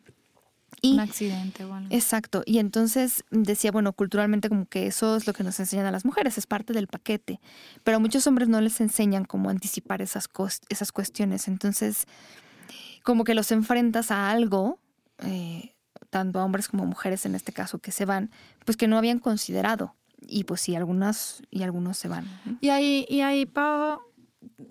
[0.83, 1.89] Y, un accidente o algo.
[1.91, 2.43] exacto.
[2.47, 6.05] Y entonces decía, bueno, culturalmente como que eso es lo que nos enseñan a las
[6.05, 7.41] mujeres, es parte del paquete.
[7.85, 10.29] Pero a muchos hombres no les enseñan cómo anticipar esas,
[10.69, 11.49] esas cuestiones.
[11.49, 12.07] Entonces,
[13.03, 14.79] como que los enfrentas a algo,
[15.23, 15.75] eh,
[16.11, 18.31] tanto a hombres como mujeres en este caso, que se van,
[18.65, 19.95] pues que no habían considerado.
[20.21, 22.27] Y pues sí, algunas y algunos se van.
[22.61, 24.01] Y ahí, y ahí, Pau,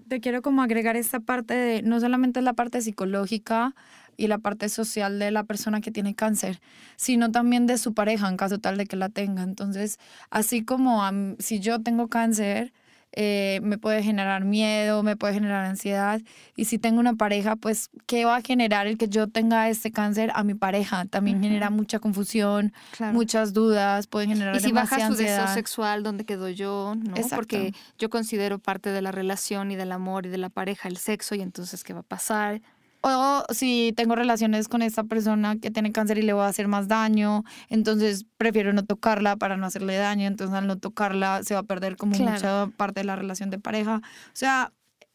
[0.07, 3.75] te quiero como agregar esta parte de, no solamente la parte psicológica
[4.17, 6.59] y la parte social de la persona que tiene cáncer,
[6.97, 9.43] sino también de su pareja en caso tal de que la tenga.
[9.43, 9.97] Entonces,
[10.29, 11.01] así como
[11.39, 12.73] si yo tengo cáncer,
[13.11, 16.21] eh, me puede generar miedo, me puede generar ansiedad.
[16.55, 19.91] Y si tengo una pareja, pues, ¿qué va a generar el que yo tenga este
[19.91, 21.05] cáncer a mi pareja?
[21.05, 23.13] También genera mucha confusión, Claro.
[23.13, 25.53] muchas dudas, puede generar Y si baja su deseo ansiedad.
[25.53, 26.93] sexual, ¿dónde quedo yo?
[26.95, 27.15] ¿no?
[27.15, 27.35] Exacto.
[27.35, 30.97] Porque yo considero parte de la relación y del amor y de la pareja el
[30.97, 32.61] sexo, y entonces, ¿qué va a pasar?
[33.01, 36.67] O si tengo relaciones con esta persona que tiene cáncer y le voy a hacer
[36.67, 41.53] más daño, entonces prefiero no tocarla para no hacerle daño, entonces al no tocarla se
[41.53, 42.31] va a perder como Claro.
[42.33, 43.97] mucha parte de la relación de pareja.
[43.97, 44.73] O sea,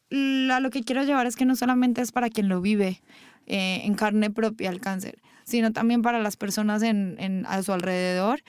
[0.09, 3.01] la- lo que quiero llevar es que no solamente es para quien lo vive
[3.47, 7.71] eh, en carne propia el cáncer, sino también para las personas en, en- a su
[7.73, 8.41] alrededor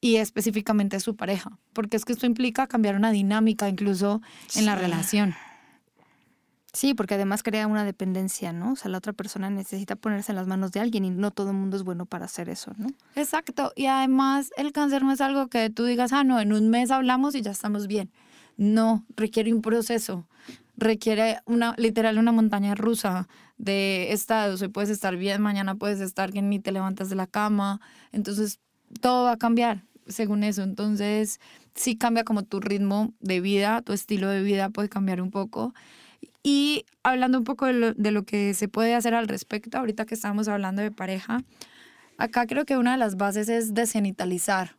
[0.00, 4.22] y específicamente su pareja, porque es que esto implica cambiar una dinámica incluso
[4.54, 5.34] en la relación.
[6.74, 8.72] Sí, porque además crea una dependencia, ¿no?
[8.72, 11.50] O sea, la otra persona necesita ponerse en las manos de alguien y no todo
[11.50, 12.88] el mundo es bueno para hacer eso, ¿no?
[13.14, 13.72] Exacto.
[13.76, 16.90] Y además el cáncer no es algo que tú digas, ah, no, en un mes
[16.90, 18.10] hablamos y ya estamos bien.
[18.56, 20.26] No, requiere un proceso.
[20.76, 24.60] Requiere una, literal, una montaña rusa de estados.
[24.60, 27.80] Hoy puedes estar bien, mañana puedes estar que ni te levantas de la cama.
[28.10, 28.58] Entonces,
[29.00, 30.64] todo va a cambiar según eso.
[30.64, 31.38] Entonces,
[31.76, 35.72] sí cambia como tu ritmo de vida, tu estilo de vida puede cambiar un poco.
[36.46, 40.04] Y hablando un poco de lo, de lo que se puede hacer al respecto, ahorita
[40.04, 41.42] que estamos hablando de pareja,
[42.18, 44.76] acá creo que una de las bases es desgenitalizar,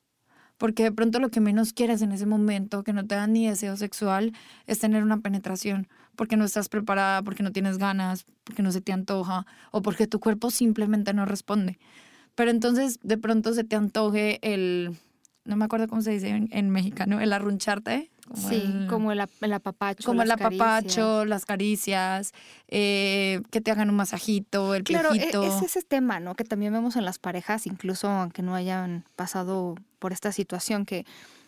[0.59, 3.47] porque de pronto lo que menos quieres en ese momento, que no te da ni
[3.47, 4.31] deseo sexual,
[4.67, 8.81] es tener una penetración, porque no estás preparada, porque no tienes ganas, porque no se
[8.81, 11.79] te antoja, o porque tu cuerpo simplemente no responde.
[12.35, 14.95] Pero entonces de pronto se te antoje el,
[15.45, 19.11] no me acuerdo cómo se dice en, en mexicano, el arruncharte, Como sí, el, como
[19.11, 20.03] el, apapacho.
[20.03, 22.33] Como el apapacho, las caricias,
[22.67, 26.33] eh, que te hagan un masajito, el claro, e, es ese tema, ¿no?
[26.33, 31.05] Que también vemos en las parejas, incluso aunque no hayan pasado por esta situación, que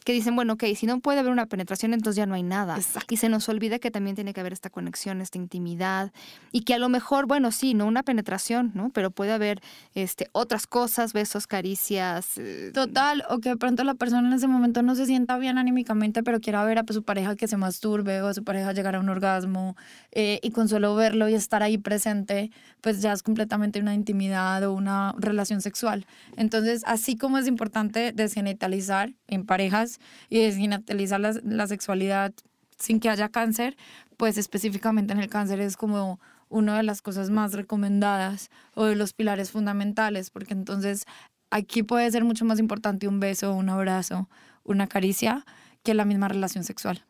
[0.08, 2.80] que dicen, bueno, ok, si no puede haber una penetración, entonces ya no hay nada.
[3.10, 6.14] Y se nos olvida que también tiene que haber esta conexión, esta intimidad,
[6.54, 8.90] y que a lo mejor, bueno, sí, no una penetración, ¿no?
[8.92, 9.60] Pero puede haber
[9.96, 12.38] este, otras cosas, besos, caricias.
[12.38, 15.58] Eh, Total, o que de pronto la persona en ese momento no se sienta bien
[15.58, 18.96] anímicamente, pero quiera ver a su pareja que se masturbe o a su pareja llegar
[18.96, 19.76] a un orgasmo,
[20.14, 24.64] eh, y con solo verlo y estar ahí presente, pues ya es completamente una intimidad
[24.64, 26.06] o una relación sexual.
[26.38, 29.97] Entonces, así como es importante desgenitalizar en parejas,
[30.30, 32.34] y desginatalizar la, la sexualidad
[32.78, 33.76] sin que haya cáncer,
[34.18, 38.96] pues específicamente en el cáncer es como una de las cosas más recomendadas o de
[38.96, 41.06] los pilares fundamentales, porque entonces
[41.50, 44.30] aquí puede ser mucho más importante un beso, un abrazo,
[44.64, 45.46] una caricia
[45.84, 47.04] que la misma relación sexual.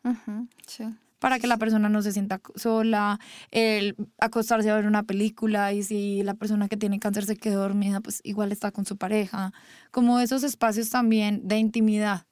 [0.66, 0.84] sí.
[1.18, 3.18] Para que la persona no se sienta sola,
[3.50, 7.62] el acostarse a ver una película y si la persona que tiene cáncer se quedó
[7.62, 9.52] dormida, pues igual está con su pareja.
[9.90, 12.28] Como esos espacios también de intimidad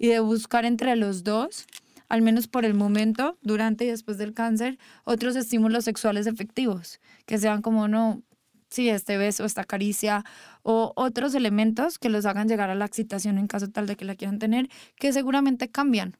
[0.00, 1.66] y de buscar entre los dos,
[2.08, 7.36] al menos por el momento, durante y después del cáncer, otros estímulos sexuales efectivos, que
[7.36, 8.22] sean como, no,
[8.70, 10.24] sí, este beso, esta caricia,
[10.62, 14.06] o otros elementos que los hagan llegar a la excitación en caso tal de que
[14.06, 16.16] la quieran tener, que seguramente cambian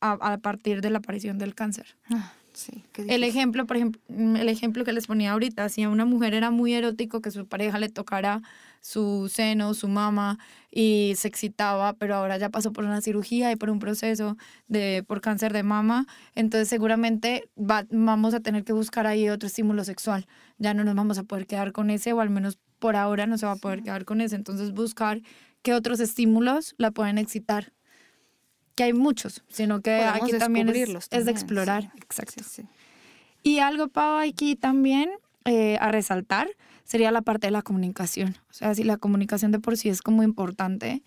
[0.00, 1.96] a, partir de la aparición del cáncer.
[2.56, 6.32] Sí, el ejemplo, por ejemplo, el ejemplo que les ponía ahorita, si a una mujer
[6.32, 8.40] era muy erótico que su pareja le tocara
[8.80, 10.38] su seno, su mama
[10.70, 14.38] y se excitaba, pero ahora ya pasó por una cirugía y por un proceso
[14.68, 19.84] de por cáncer de mama, entonces seguramente vamos a tener que buscar ahí otro estímulo
[19.84, 20.26] sexual.
[20.56, 23.36] Ya no nos vamos a poder quedar con ese o al menos por ahora no
[23.36, 25.20] se va a poder quedar con ese, entonces buscar
[25.60, 27.75] qué otros estímulos la pueden excitar.
[28.76, 31.90] Que hay muchos, sino que aquí también es, es, de explorar.
[31.96, 32.42] Exacto.
[33.42, 35.10] Y algo, Pau, aquí también
[35.44, 36.48] eh, a resaltar
[36.84, 38.36] sería la parte de la comunicación.
[38.50, 41.02] O sea, si la comunicación de por sí es como importante,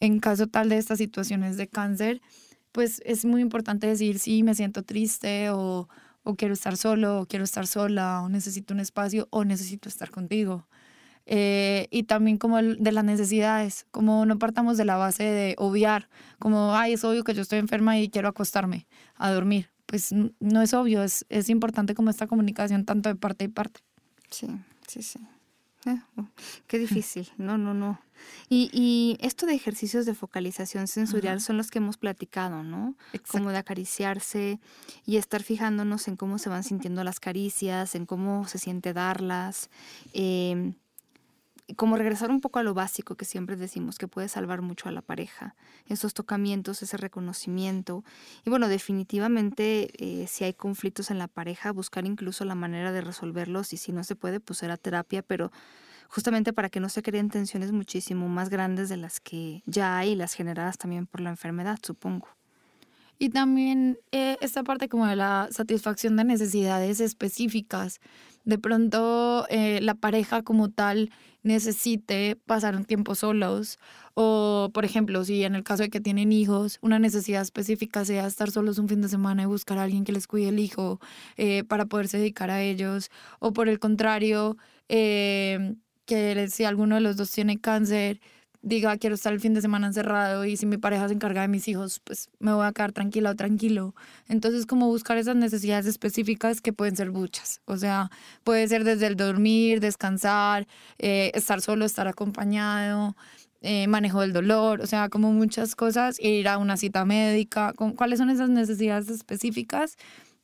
[0.00, 2.20] en caso tal de estas situaciones de cáncer,
[2.72, 5.88] pues es muy importante decir, sí, me siento triste o,
[6.24, 10.10] o quiero estar solo o quiero estar sola o necesito un espacio o necesito estar
[10.10, 10.66] contigo.
[11.26, 15.54] Eh, y también como el, de las necesidades, como no partamos de la base de
[15.58, 16.08] obviar,
[16.38, 19.70] como, ay, es obvio que yo estoy enferma y quiero acostarme a dormir.
[19.86, 23.80] Pues no es obvio, es, es importante como esta comunicación tanto de parte y parte.
[24.30, 24.48] Sí,
[24.86, 25.20] sí, sí.
[25.86, 26.26] Eh, oh,
[26.66, 28.00] qué difícil, no, no, no.
[28.48, 32.96] Y, y, esto de ejercicios de focalización sensorial son los que hemos platicado, ¿no?
[33.28, 34.60] Como de acariciarse
[35.04, 39.68] y estar fijándonos en cómo se van sintiendo las caricias, en cómo se siente darlas.
[40.14, 40.72] Eh,
[41.76, 44.92] como regresar un poco a lo básico que siempre decimos, que puede salvar mucho a
[44.92, 45.54] la pareja,
[45.86, 48.04] esos tocamientos, ese reconocimiento.
[48.44, 53.00] Y bueno, definitivamente eh, si hay conflictos en la pareja, buscar incluso la manera de
[53.00, 55.52] resolverlos y si no se puede, pues a terapia, pero
[56.08, 60.14] justamente para que no se creen tensiones muchísimo más grandes de las que ya hay,
[60.14, 62.28] las generadas también por la enfermedad, supongo.
[63.18, 68.00] Y también eh, esta parte como de la satisfacción de necesidades específicas.
[68.44, 71.10] De pronto eh, la pareja como tal
[71.44, 73.78] necesite pasar un tiempo solos
[74.14, 78.26] o, por ejemplo, si en el caso de que tienen hijos, una necesidad específica sea
[78.26, 81.00] estar solos un fin de semana y buscar a alguien que les cuide el hijo
[81.36, 84.56] eh, para poderse dedicar a ellos o por el contrario,
[84.88, 85.74] eh,
[86.06, 88.20] que si alguno de los dos tiene cáncer,
[88.64, 91.48] diga quiero estar el fin de semana encerrado y si mi pareja se encarga de
[91.48, 93.94] mis hijos, pues me voy a quedar tranquila o tranquilo.
[94.28, 97.60] Entonces, como buscar esas necesidades específicas que pueden ser muchas.
[97.66, 98.10] O sea,
[98.42, 100.66] puede ser desde el dormir, descansar,
[100.98, 103.16] eh, estar solo, estar acompañado.
[103.66, 108.18] Eh, manejo del dolor, o sea, como muchas cosas, ir a una cita médica, cuáles
[108.18, 109.96] son esas necesidades específicas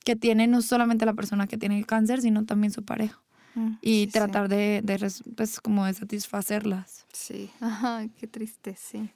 [0.07, 3.21] que tiene no solamente la persona que tiene el cáncer, sino también su pareja.
[3.55, 7.07] Mm, y tratar de, de, pues, como de satisfacerlas.
[7.13, 9.11] Sí, ajá, qué triste, sí.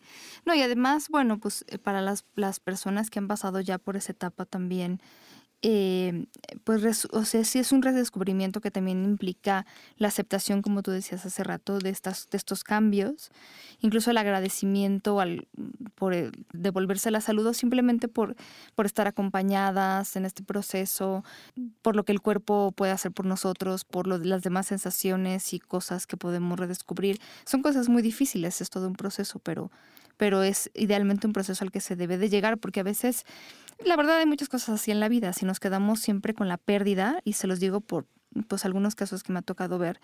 [0.45, 3.97] No, y además, bueno, pues eh, para las, las personas que han pasado ya por
[3.97, 5.01] esa etapa también,
[5.67, 6.27] eh,
[6.65, 9.65] pues, o sea, sí es un redescubrimiento que también implica
[9.97, 13.31] la aceptación, como tú decías hace rato, de estos cambios,
[13.81, 15.49] incluso el agradecimiento al,
[15.95, 16.15] por
[16.53, 18.37] devolverse la salud o simplemente por,
[18.75, 21.25] por estar acompañadas en este proceso,
[21.81, 25.61] por lo que el cuerpo puede hacer por nosotros, por lo, las demás sensaciones y
[25.61, 27.19] cosas que podemos redescubrir.
[27.47, 29.71] Son cosas muy difíciles, es todo un proceso, pero,
[30.17, 33.25] pero es idealmente un proceso al que se debe de llegar, porque a veces
[33.85, 35.33] la verdad hay muchas cosas así en la vida.
[35.33, 38.07] Si nos quedamos siempre con la pérdida, y se los digo por
[38.49, 40.01] pues algunos casos que me ha tocado ver,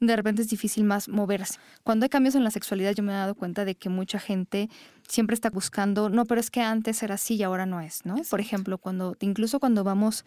[0.00, 1.58] de repente es difícil más moverse.
[1.84, 4.68] Cuando hay cambios en la sexualidad yo me he dado cuenta de que mucha gente
[5.08, 8.16] siempre está buscando, no, pero es que antes era así y ahora no es, ¿no?
[8.30, 10.24] Por ejemplo, cuando incluso cuando vamos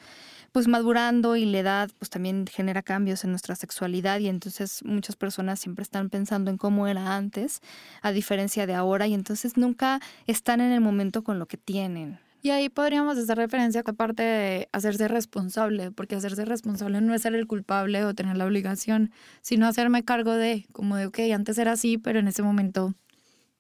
[0.51, 5.15] pues madurando y la edad pues también genera cambios en nuestra sexualidad y entonces muchas
[5.15, 7.61] personas siempre están pensando en cómo era antes
[8.01, 12.24] a diferencia de ahora y entonces nunca están en el momento con lo que tienen.
[12.45, 17.23] Y ahí podríamos hacer referencia a parte de hacerse responsable, porque hacerse responsable no es
[17.23, 21.57] ser el culpable o tener la obligación, sino hacerme cargo de, como de, ok, antes
[21.57, 22.93] era así, pero en ese momento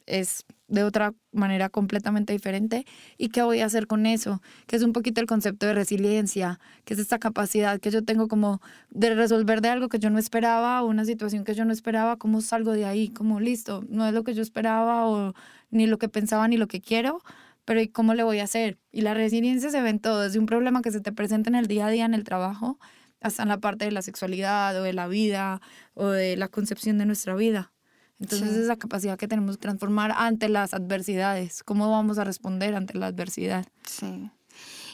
[0.05, 2.85] es de otra manera completamente diferente.
[3.17, 4.43] ¿Y qué voy a hacer con eso?
[4.67, 8.27] Que es un poquito el concepto de resiliencia, que es esta capacidad que yo tengo
[8.27, 8.61] como
[8.91, 12.39] de resolver de algo que yo no esperaba una situación que yo no esperaba, cómo
[12.39, 15.33] salgo de ahí, como listo, no es lo que yo esperaba o
[15.71, 17.23] ni lo que pensaba ni lo que quiero,
[17.65, 18.79] pero ¿y cómo le voy a hacer?
[18.91, 21.55] Y la resiliencia se ve en todo, desde un problema que se te presenta en
[21.55, 22.79] el día a día en el trabajo,
[23.21, 25.61] hasta en la parte de la sexualidad o de la vida
[25.95, 27.73] o de la concepción de nuestra vida.
[28.19, 31.63] Entonces es la capacidad que tenemos que transformar ante las adversidades.
[31.63, 33.65] ¿Cómo vamos a responder ante la adversidad?
[33.85, 34.29] Sí.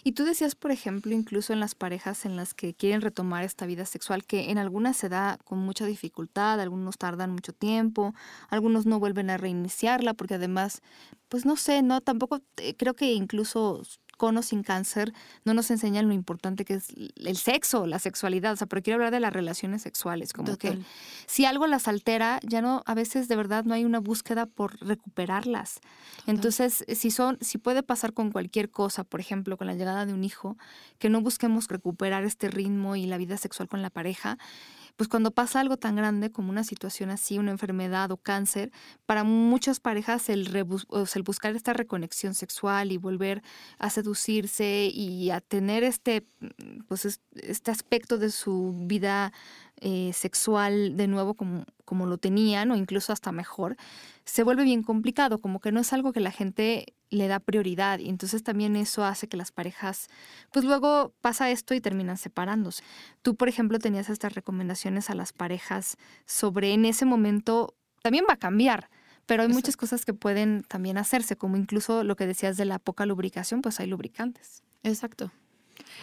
[0.04, 3.66] Y tú decías, por ejemplo, incluso en las parejas en las que quieren retomar esta
[3.66, 8.14] vida sexual, que en algunas se da con mucha dificultad, algunos tardan mucho tiempo,
[8.50, 10.82] algunos no vuelven a reiniciarla, porque además,
[11.30, 13.84] pues no sé, no, tampoco eh, creo que incluso
[14.22, 15.14] con o sin cáncer,
[15.46, 18.54] no nos enseñan lo importante que es el sexo, la sexualidad.
[18.54, 20.78] O sea, pero quiero hablar de las relaciones sexuales, como que
[21.26, 24.80] si algo las altera, ya no, a veces de verdad no hay una búsqueda por
[24.80, 25.80] recuperarlas.
[26.28, 30.14] Entonces, si son, si puede pasar con cualquier cosa, por ejemplo, con la llegada de
[30.14, 30.56] un hijo,
[31.00, 34.38] que no busquemos recuperar este ritmo y la vida sexual con la pareja,
[34.98, 38.72] pues cuando pasa algo tan grande como una situación así, una enfermedad o cáncer,
[39.06, 43.42] para muchas parejas el, el buscar esta reconexión sexual y volver
[43.78, 46.26] a seducirse y a tener este,
[46.88, 49.34] pues este aspecto de su vida
[49.82, 53.78] eh, sexual de nuevo como, como lo tenían o incluso hasta mejor,
[54.26, 58.00] se vuelve bien complicado, como que no es algo que la gente le da prioridad
[58.00, 60.08] y entonces también eso hace que las parejas,
[60.52, 62.84] pues luego pasa esto y terminan separándose.
[63.22, 68.34] Tú, por ejemplo, tenías estas recomendaciones a las parejas sobre en ese momento, también va
[68.36, 68.90] a cambiar,
[69.26, 72.80] pero hay muchas cosas que pueden también hacerse, como incluso lo que decías de la
[72.80, 74.64] poca lubricación, pues hay lubricantes.
[74.84, 75.32] Exacto.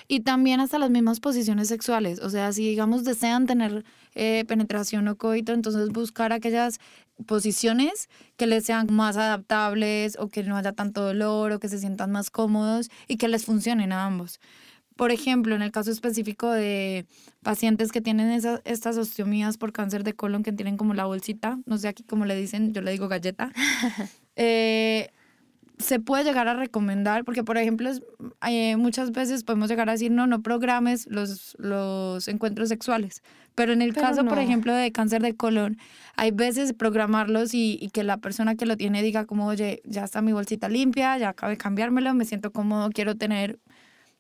[0.06, 2.20] Y también hasta las mismas posiciones sexuales.
[2.20, 6.80] O sea, si digamos desean tener eh, penetración o coito, entonces buscar aquellas
[7.26, 11.78] posiciones que les sean más adaptables o que no haya tanto dolor o que se
[11.78, 14.40] sientan más cómodos y que les funcionen a ambos.
[14.96, 17.06] Por ejemplo, en el caso específico de
[17.44, 21.60] pacientes que tienen esas, estas osteomías por cáncer de colon, que tienen como la bolsita,
[21.66, 23.52] no sé aquí cómo le dicen, yo le digo galleta,
[24.36, 25.10] eh,
[25.78, 27.90] se puede llegar a recomendar, porque por ejemplo,
[28.46, 33.22] eh, muchas veces podemos llegar a decir, no, no programes los, los encuentros sexuales,
[33.54, 35.78] pero en el caso, por ejemplo, de cáncer de colon,
[36.16, 40.04] hay veces programarlos y, y, que la persona que lo tiene diga como, oye, ya
[40.04, 43.58] está mi bolsita limpia, ya acabé de cambiármelo, me siento cómodo, quiero tener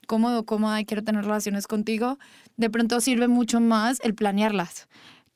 [0.06, 2.18] cómodo, cómoda y quiero tener relaciones contigo,
[2.56, 4.88] de pronto sirve mucho más el planearlas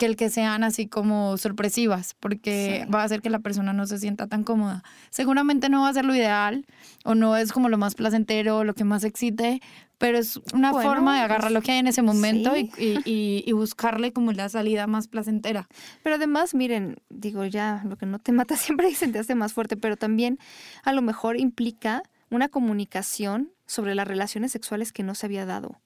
[0.03, 3.87] que el que sean así como sorpresivas, porque va a hacer que la persona no
[3.87, 4.83] se sienta tan cómoda.
[5.11, 6.67] Seguramente no va a ser lo ideal
[7.05, 9.63] o no es como lo más placentero, lo que más excite,
[9.99, 13.45] pero es una forma de agarrar pues, lo que hay en ese momento y, y,
[13.47, 15.69] y, buscarle como la salida más placentera.
[16.03, 19.53] Pero además, miren, digo ya, lo que no te mata siempre dicen te hace más
[19.53, 20.41] fuerte, pero también
[20.83, 25.82] a lo mejor implica una comunicación sobre las relaciones sexuales que no se había dado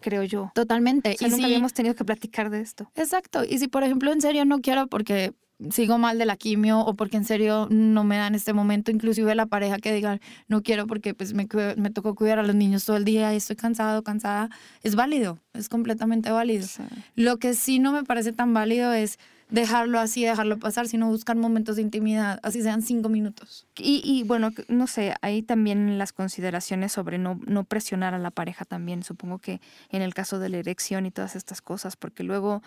[0.00, 0.50] creo yo.
[0.54, 1.16] Totalmente.
[1.18, 2.90] y nunca habíamos tenido que platicar de esto.
[2.94, 3.42] Exacto.
[3.48, 5.32] Y si, por ejemplo, en serio no quiero porque
[5.70, 8.90] sigo mal de la quimio o porque en serio no me da en este momento,
[8.90, 10.18] inclusive la pareja que diga
[10.48, 13.36] no quiero porque pues me, me tocó cuidar a los niños todo el día y
[13.36, 14.48] estoy cansado, cansada,
[14.82, 16.66] es válido, es completamente válido.
[17.14, 19.18] Lo que sí no me parece tan válido es
[19.50, 23.66] dejarlo así, dejarlo pasar, sino buscar momentos de intimidad, así sean cinco minutos.
[23.76, 28.30] Y, y bueno, no sé, ahí también las consideraciones sobre no, no presionar a la
[28.30, 32.22] pareja también, supongo que en el caso de la erección y todas estas cosas, porque
[32.22, 32.62] luego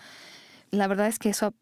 [0.72, 1.54] la verdad es que eso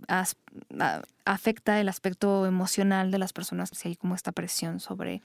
[1.26, 5.22] afecta el aspecto emocional de las personas, si hay como esta presión sobre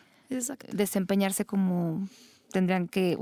[0.73, 2.09] desempeñarse como
[2.51, 3.19] tendrían que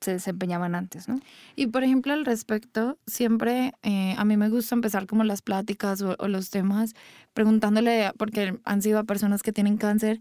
[0.00, 1.20] se desempeñaban antes, ¿no?
[1.54, 6.02] Y por ejemplo, al respecto, siempre eh, a mí me gusta empezar como las pláticas
[6.02, 6.94] o, los temas
[7.34, 10.20] preguntándole, porque han sido a personas que tienen cáncer,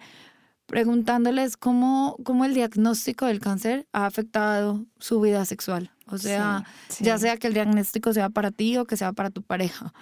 [0.66, 5.92] preguntándoles cómo, cómo el diagnóstico del cáncer ha afectado su vida sexual.
[6.08, 6.66] O sea,
[7.00, 9.94] ya sea que el diagnóstico sea para ti o que sea para tu pareja.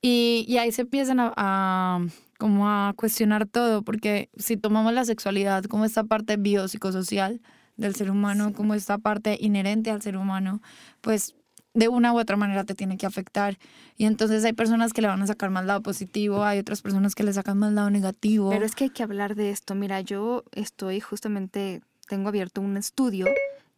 [0.00, 2.00] Y, y ahí se empiezan a, a,
[2.38, 7.40] como a cuestionar todo, porque si tomamos la sexualidad como esta parte biopsicosocial,
[7.76, 10.60] del ser humano, como esta parte inherente al ser humano,
[11.00, 11.34] pues
[11.74, 13.58] de una u otra manera te tiene que afectar.
[13.96, 17.14] Y entonces hay personas que le van a sacar más lado positivo, hay otras personas
[17.14, 18.50] que le sacan más lado negativo.
[18.50, 19.74] Pero es que hay que hablar de esto.
[19.74, 23.26] Mira, yo estoy justamente, tengo abierto un estudio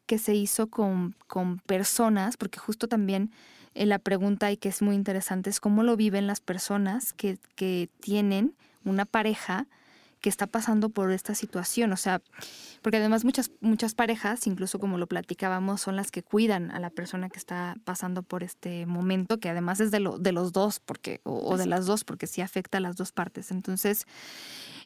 [0.07, 3.30] que se hizo con, con personas, porque justo también
[3.74, 7.38] eh, la pregunta y que es muy interesante es cómo lo viven las personas que,
[7.55, 9.66] que tienen una pareja
[10.24, 11.92] que está pasando por esta situación.
[11.92, 12.22] O sea,
[12.80, 16.88] porque además muchas, muchas parejas, incluso como lo platicábamos, son las que cuidan a la
[16.88, 20.80] persona que está pasando por este momento, que además es de, lo, de los dos,
[20.80, 23.50] porque, o, de las dos, porque sí afecta a las dos partes.
[23.50, 24.06] Entonces,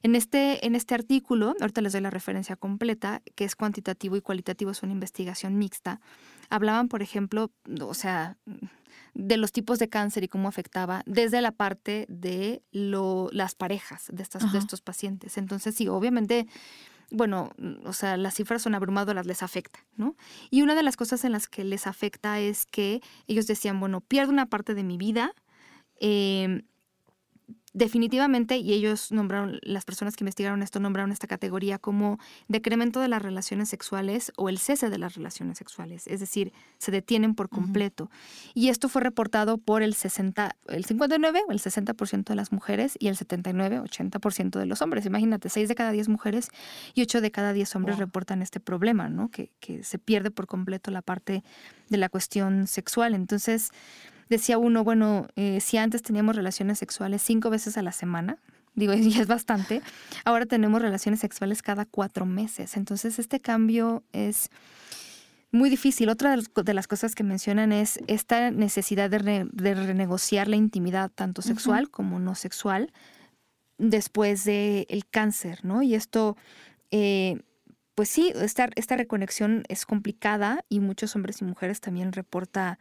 [0.02, 4.20] en este, en este artículo, ahorita les doy la referencia completa, que es cuantitativo y
[4.20, 6.00] cualitativo, es una investigación mixta.
[6.50, 8.38] Hablaban, por ejemplo, o sea,
[9.14, 14.06] de los tipos de cáncer y cómo afectaba desde la parte de lo, las parejas
[14.12, 15.38] de, estas, de estos pacientes.
[15.38, 16.46] Entonces, sí, obviamente,
[17.10, 17.50] bueno,
[17.84, 20.16] o sea, las cifras son abrumadoras, les afecta, ¿no?
[20.50, 24.00] Y una de las cosas en las que les afecta es que ellos decían, bueno,
[24.00, 25.34] pierdo una parte de mi vida,
[26.00, 26.62] eh,
[27.72, 33.08] definitivamente, y ellos nombraron, las personas que investigaron esto nombraron esta categoría como decremento de
[33.08, 37.48] las relaciones sexuales o el cese de las relaciones sexuales, es decir, se detienen por
[37.48, 38.10] completo.
[38.54, 42.96] Y esto fue reportado por el 60, el 59 o el 60% de las mujeres
[42.98, 45.06] y el 79, 80% de los hombres.
[45.06, 46.50] Imagínate, 6 de cada 10 mujeres
[46.94, 49.30] y 8 de cada 10 hombres reportan este problema, ¿no?
[49.30, 51.42] Que, que se pierde por completo la parte
[51.88, 53.14] de la cuestión sexual.
[53.14, 53.70] Entonces,
[54.28, 58.38] decía uno, bueno, eh, si antes teníamos relaciones sexuales cinco veces a la semana,
[58.74, 59.82] digo, y es bastante,
[60.24, 62.76] ahora tenemos relaciones sexuales cada cuatro meses.
[62.76, 64.50] Entonces, este cambio es
[65.50, 66.08] muy difícil.
[66.08, 71.90] Otra de las cosas que mencionan es esta necesidad de, renegociar la intimidad, tanto sexual
[71.90, 72.92] como no sexual,
[73.78, 75.82] después del el cáncer, ¿no?
[75.82, 76.36] Y esto...
[76.90, 77.40] Eh,
[77.94, 82.78] pues sí, esta, esta reconexión es complicada y muchos hombres y mujeres también reporta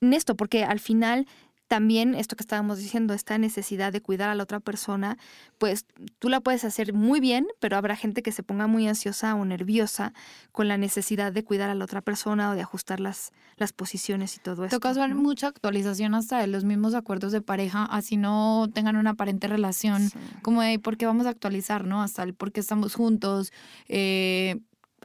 [0.00, 1.26] en esto, porque al final
[1.68, 5.18] también esto que estábamos diciendo, esta necesidad de cuidar a la otra persona,
[5.58, 5.84] pues
[6.18, 9.44] tú la puedes hacer muy bien, pero habrá gente que se ponga muy ansiosa o
[9.44, 10.12] nerviosa
[10.52, 14.36] con la necesidad de cuidar a la otra persona o de ajustar las, las posiciones
[14.36, 14.76] y todo eso.
[14.76, 19.10] Toca hacer mucha actualización hasta de los mismos acuerdos de pareja, así no tengan una
[19.10, 20.10] aparente relación,
[20.42, 22.02] como de por qué vamos a actualizar, ¿no?
[22.02, 23.52] Hasta el por qué estamos juntos,
[23.88, 24.60] eh,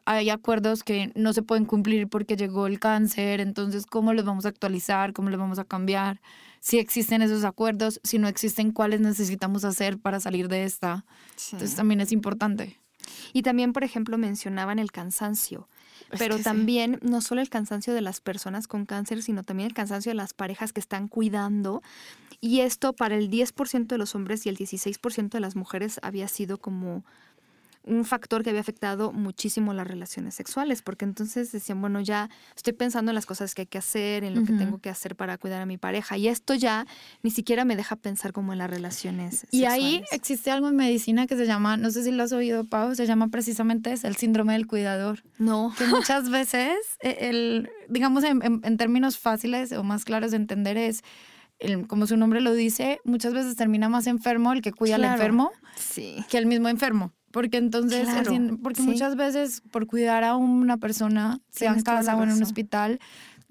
[0.05, 4.45] hay acuerdos que no se pueden cumplir porque llegó el cáncer, entonces cómo los vamos
[4.45, 6.21] a actualizar, cómo los vamos a cambiar,
[6.59, 11.05] si existen esos acuerdos, si no existen, cuáles necesitamos hacer para salir de esta.
[11.51, 12.79] Entonces también es importante.
[13.33, 15.67] Y también, por ejemplo, mencionaban el cansancio,
[16.17, 20.11] pero también no solo el cansancio de las personas con cáncer, sino también el cansancio
[20.11, 21.81] de las parejas que están cuidando.
[22.41, 26.27] Y esto para el 10% de los hombres y el 16% de las mujeres había
[26.27, 27.03] sido como
[27.83, 32.73] un factor que había afectado muchísimo las relaciones sexuales, porque entonces decían, bueno, ya estoy
[32.73, 35.37] pensando en las cosas que hay que hacer, en lo que tengo que hacer para
[35.37, 36.85] cuidar a mi pareja, y esto ya
[37.23, 39.47] ni siquiera me deja pensar como en las relaciones.
[39.51, 42.65] Y ahí existe algo en medicina que se llama, no sé si lo has oído,
[42.65, 45.23] Pau, se llama precisamente es el síndrome del cuidador.
[45.39, 45.73] No.
[45.77, 51.03] Que muchas veces, e, el, digamos en, términos fáciles o más claros de entender es...
[51.87, 55.51] como su nombre lo dice, muchas veces termina más enfermo el que cuida al enfermo
[56.29, 57.13] que el mismo enfermo.
[57.31, 58.07] Porque entonces,
[58.61, 62.99] porque muchas veces por cuidar a una persona, sea en casa o en un hospital,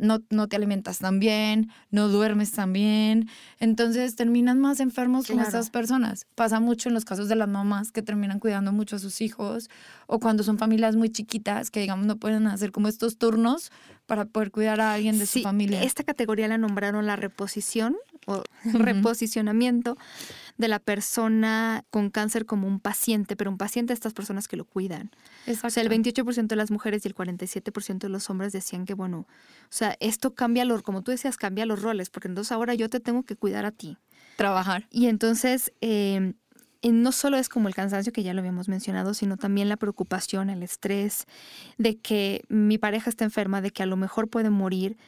[0.01, 3.29] no, no, te alimentas tan bien, no duermes tan bien,
[3.59, 6.27] entonces terminan más enfermos con estas personas.
[6.35, 9.69] Pasa mucho en los casos de las mamás que terminan cuidando mucho a sus hijos
[10.07, 13.71] o cuando son familias muy chiquitas que digamos no pueden hacer como estos turnos
[14.07, 15.83] para poder cuidar a alguien de su familia.
[15.83, 19.97] Esta categoría la nombraron la reposición o reposicionamiento
[20.61, 24.59] de la persona con cáncer como un paciente, pero un paciente de estas personas que
[24.59, 25.11] lo cuidan.
[25.65, 28.93] O sea, el 28% de las mujeres y el 47% de los hombres decían que,
[28.93, 29.27] bueno, o
[29.71, 33.01] sea, esto cambia, los, como tú decías, cambia los roles, porque entonces ahora yo te
[33.01, 33.97] tengo que cuidar a ti.
[34.37, 34.87] Trabajar.
[34.91, 36.35] Y entonces, eh,
[36.83, 40.51] no solo es como el cansancio que ya lo habíamos mencionado, sino también la preocupación,
[40.51, 41.25] el estrés
[41.79, 44.99] de que mi pareja está enferma, de que a lo mejor puede morir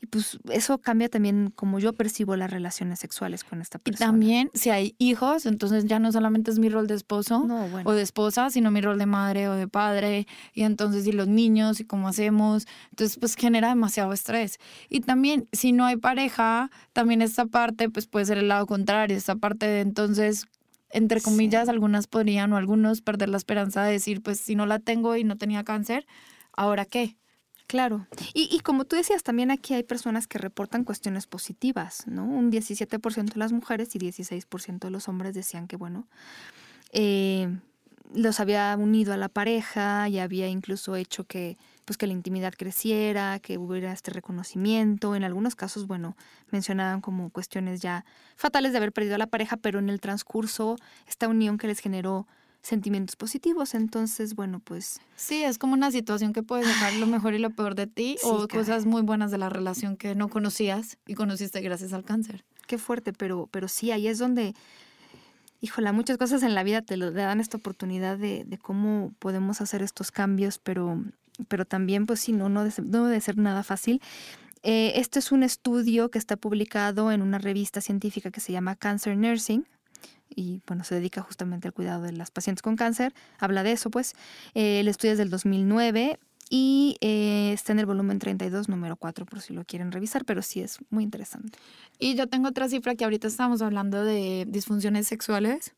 [0.00, 4.06] y pues eso cambia también como yo percibo las relaciones sexuales con esta persona.
[4.06, 7.46] Y también si hay hijos, entonces ya no solamente es mi rol de esposo
[7.84, 10.28] o de esposa, sino mi rol de madre o de padre.
[10.54, 12.66] Y entonces y los niños y cómo hacemos.
[12.90, 14.58] Entonces pues genera demasiado estrés.
[14.88, 19.16] Y también si no hay pareja, también esta parte pues puede ser el lado contrario.
[19.16, 20.46] Esta parte de entonces
[20.90, 24.78] entre comillas, algunas podrían o algunos perder la esperanza de decir, pues si no la
[24.78, 26.06] tengo y no tenía cáncer,
[26.52, 27.16] ¿ahora qué?
[27.68, 28.06] Claro.
[28.32, 32.24] Y, como tú decías, también aquí hay personas que reportan cuestiones positivas, ¿no?
[32.24, 36.08] Un 17% de las mujeres y 16% de los hombres decían que, bueno,
[36.92, 37.54] eh,
[38.14, 42.52] los había unido a la pareja y había incluso hecho que pues que la intimidad
[42.56, 45.14] creciera, que hubiera este reconocimiento.
[45.14, 46.16] En algunos casos, bueno,
[46.50, 48.04] mencionaban como cuestiones ya
[48.36, 51.80] fatales de haber perdido a la pareja, pero en el transcurso esta unión que les
[51.80, 52.26] generó
[52.62, 53.74] sentimientos positivos.
[53.74, 55.00] Entonces, bueno, pues...
[55.16, 58.16] Sí, es como una situación que puede sacar lo mejor y lo peor de ti
[58.24, 62.44] o cosas muy buenas de la relación que no conocías y conociste gracias al cáncer.
[62.66, 64.54] Qué fuerte, pero, pero sí, ahí es donde
[65.60, 69.60] híjola, muchas cosas en la vida te, lo, dan esta oportunidad de, de, cómo podemos
[69.60, 71.02] hacer estos cambios, pero,
[71.48, 74.00] pero también, pues sí, no, no, debe ser nada fácil.
[74.62, 78.76] Eh, este es un estudio que está publicado en una revista científica que se llama
[78.76, 79.64] Cancer Nursing
[80.34, 83.14] y bueno, se dedica justamente al cuidado de las pacientes con cáncer.
[83.38, 84.14] Habla de eso, pues.
[84.54, 86.18] Eh, el estudio es del 2009
[86.50, 90.42] y eh, está en el volumen 32, número 4, por si lo quieren revisar, pero
[90.42, 91.58] sí es muy interesante.
[91.98, 95.74] Y yo tengo otra cifra que ahorita estamos hablando de disfunciones sexuales.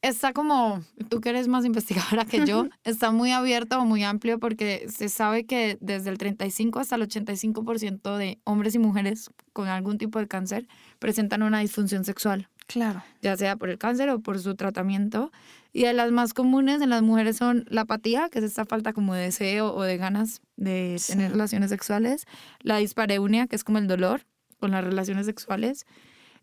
[0.00, 4.38] Está como, tú que eres más investigadora que yo, está muy abierto o muy amplio
[4.38, 9.66] porque se sabe que desde el 35 hasta el 85% de hombres y mujeres con
[9.66, 12.50] algún tipo de cáncer presentan una disfunción sexual.
[12.66, 13.02] Claro.
[13.22, 15.30] Ya sea por el cáncer o por su tratamiento.
[15.72, 18.92] Y de las más comunes en las mujeres son la apatía, que es esta falta
[18.92, 22.26] como de deseo o de ganas de tener relaciones sexuales,
[22.60, 24.22] la dispareunia, que es como el dolor
[24.60, 25.84] con las relaciones sexuales.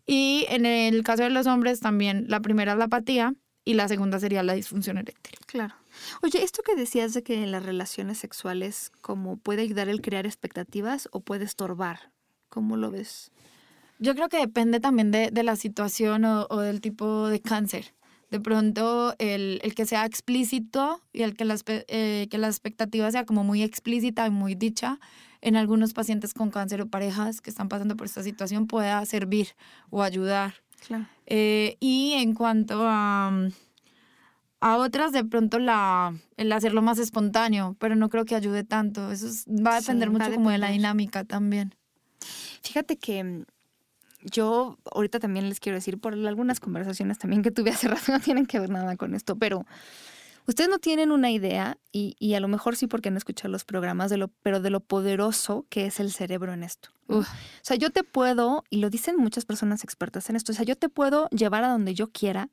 [0.06, 3.88] Y en el caso de los hombres también la primera es la apatía y la
[3.88, 5.38] segunda sería la disfunción eréctil.
[5.46, 5.74] Claro.
[6.22, 10.26] Oye, esto que decías de que en las relaciones sexuales como puede ayudar el crear
[10.26, 12.12] expectativas o puede estorbar,
[12.48, 13.30] ¿cómo lo ves?
[14.02, 17.94] Yo creo que depende también de, de la situación o, o, del tipo de cáncer
[18.32, 23.10] de pronto el, el, que sea explícito y el que la, eh, que la expectativa
[23.10, 24.98] sea como muy explícita y muy dicha
[25.42, 29.48] en algunos pacientes con cáncer o parejas que están pasando por esta situación pueda servir
[29.90, 30.54] o ayudar.
[30.86, 31.06] Claro.
[31.26, 33.30] Eh, y en cuanto a,
[34.60, 39.12] a otras, de pronto la, el hacerlo más espontáneo, pero no creo que ayude tanto.
[39.12, 41.74] Eso va a depender sí, mucho como de la dinámica también.
[42.62, 43.44] Fíjate que
[44.22, 48.20] yo ahorita también les quiero decir por algunas conversaciones también que tuve hace rato, no
[48.20, 49.66] tienen que ver nada con esto, pero
[50.46, 53.64] ustedes no tienen una idea, y, y a lo mejor sí porque han escuchado los
[53.64, 56.90] programas, de lo, pero de lo poderoso que es el cerebro en esto.
[57.08, 57.28] Uf.
[57.28, 60.64] O sea, yo te puedo, y lo dicen muchas personas expertas en esto, o sea,
[60.64, 62.50] yo te puedo llevar a donde yo quiera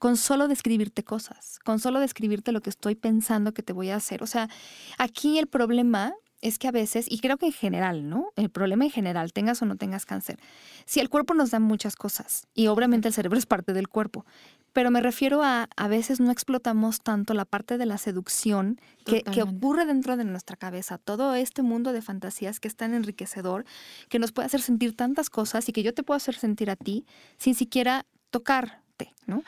[0.00, 3.96] con solo describirte cosas, con solo describirte lo que estoy pensando que te voy a
[3.96, 4.22] hacer.
[4.22, 4.48] O sea,
[4.96, 8.32] aquí el problema es que a veces, y creo que en general, ¿no?
[8.36, 10.38] El problema en general, tengas o no tengas cáncer,
[10.86, 14.24] si el cuerpo nos da muchas cosas, y obviamente el cerebro es parte del cuerpo,
[14.72, 19.22] pero me refiero a a veces no explotamos tanto la parte de la seducción que,
[19.22, 23.64] que, ocurre dentro de nuestra cabeza, todo este mundo de fantasías que es tan enriquecedor,
[24.08, 26.76] que nos puede hacer sentir tantas cosas y que yo te puedo hacer sentir a
[26.76, 27.04] ti
[27.36, 29.42] sin siquiera tocarte, ¿no?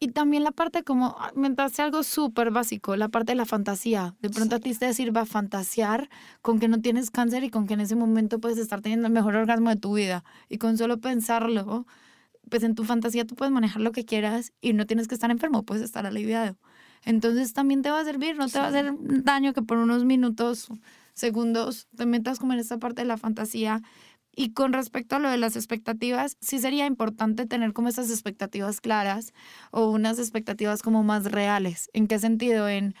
[0.00, 4.14] Y también la parte como, ah, mientras algo súper básico, la parte de la fantasía.
[4.20, 4.60] De pronto sí.
[4.60, 6.08] a ti te sirva fantasear
[6.40, 9.12] con que no tienes cáncer y con que en ese momento puedes estar teniendo el
[9.12, 10.24] mejor orgasmo de tu vida.
[10.48, 11.86] Y con solo pensarlo,
[12.48, 15.30] pues en tu fantasía tú puedes manejar lo que quieras y no tienes que estar
[15.30, 16.56] enfermo, puedes estar aliviado.
[17.04, 20.04] Entonces también te va a servir, no te va a hacer daño que por unos
[20.04, 20.68] minutos,
[21.12, 23.82] segundos, te metas como en esta parte de la fantasía
[24.34, 28.80] y con respecto a lo de las expectativas, sí sería importante tener como esas expectativas
[28.80, 29.32] claras
[29.70, 31.90] o unas expectativas como más reales.
[31.92, 32.68] ¿En qué sentido?
[32.68, 32.94] En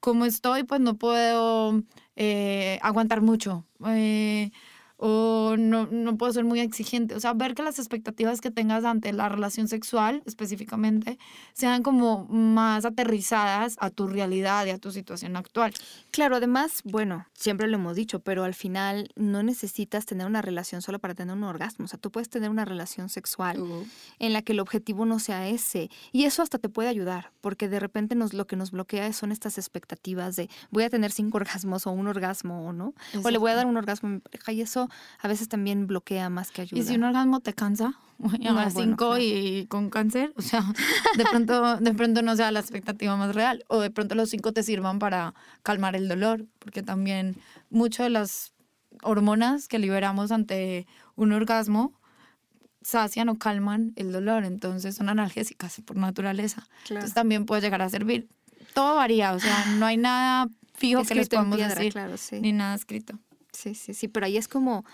[0.00, 1.82] cómo estoy, pues no puedo
[2.14, 3.64] eh, aguantar mucho.
[3.86, 4.50] Eh,
[4.98, 7.14] o no, no puedo ser muy exigente.
[7.14, 11.18] O sea, ver que las expectativas que tengas ante la relación sexual específicamente
[11.52, 15.72] sean como más aterrizadas a tu realidad y a tu situación actual.
[16.10, 20.80] Claro, además, bueno, siempre lo hemos dicho, pero al final no necesitas tener una relación
[20.80, 21.84] solo para tener un orgasmo.
[21.84, 23.86] O sea, tú puedes tener una relación sexual uh -huh.
[24.18, 25.90] en la que el objetivo no sea ese.
[26.12, 29.30] Y eso hasta te puede ayudar, porque de repente nos, lo que nos bloquea son
[29.32, 33.28] estas expectativas de voy a tener cinco orgasmos o un orgasmo o no, Exacto.
[33.28, 34.85] o le voy a dar un orgasmo a mi pareja y eso
[35.20, 36.80] a veces también bloquea más que ayuda.
[36.80, 37.94] ¿Y si un orgasmo te cansa?
[38.48, 40.62] a las no, cinco bueno, y con cáncer, o sea,
[41.16, 44.52] de pronto, de pronto no sea la expectativa más real, o de pronto los cinco
[44.52, 47.36] te sirvan para calmar el dolor, porque también
[47.70, 48.52] muchas de las
[49.02, 51.92] hormonas que liberamos ante un orgasmo
[52.82, 56.66] sacian o calman el dolor, entonces son analgésicas por naturaleza.
[56.84, 57.00] Claro.
[57.00, 58.28] Entonces también puede llegar a servir.
[58.74, 62.40] Todo varía, o sea, no hay nada fijo que les podamos piedra, decir, claro, sí.
[62.40, 63.18] ni nada escrito.
[63.56, 64.84] Sí, sí, sí, pero ahí es como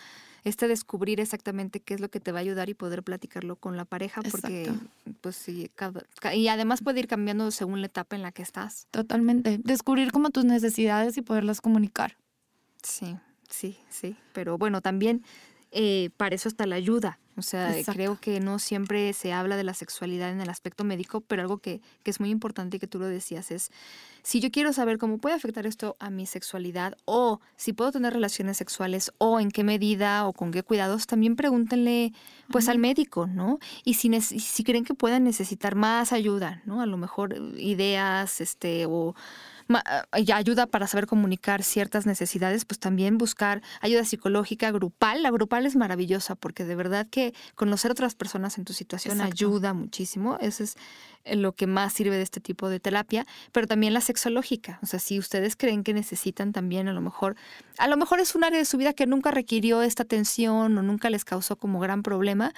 [0.44, 3.76] este descubrir exactamente qué es lo que te va a ayudar y poder platicarlo con
[3.76, 4.86] la pareja porque Exacto.
[5.20, 6.04] pues sí, cada,
[6.34, 8.86] y además puede ir cambiando según la etapa en la que estás.
[8.90, 12.16] Totalmente, descubrir como tus necesidades y poderlas comunicar.
[12.82, 13.16] Sí,
[13.48, 15.24] sí, sí, pero bueno, también
[15.70, 19.64] eh, para eso está la ayuda, O sea, creo que no siempre se habla de
[19.64, 22.86] la sexualidad en el aspecto médico, pero algo que, que es muy importante y que
[22.86, 23.70] tú lo decías es,
[24.22, 28.12] si yo quiero saber cómo puede afectar esto a mi sexualidad o si puedo tener
[28.12, 32.12] relaciones sexuales o en qué medida o con qué cuidados, también pregúntenle
[32.50, 33.58] pues al médico, ¿no?
[33.84, 36.82] Y si, si creen que puedan necesitar más ayuda, ¿no?
[36.82, 39.14] A lo mejor ideas, este, o
[39.68, 45.22] eh, ayuda para saber comunicar ciertas necesidades, pues también buscar ayuda psicológica grupal.
[45.22, 49.20] La grupal es maravillosa porque de verdad que conocer a otras personas en tu situación
[49.20, 50.38] ayuda muchísimo.
[50.40, 50.76] Eso es
[51.24, 54.78] eh, lo que más sirve de este tipo de terapia, pero también la sexológica.
[54.82, 57.36] O sea, si ustedes creen que necesitan también a lo mejor,
[57.78, 60.82] a lo mejor es un área de su vida que nunca requirió esta atención o
[60.82, 62.52] nunca les causó como gran problema,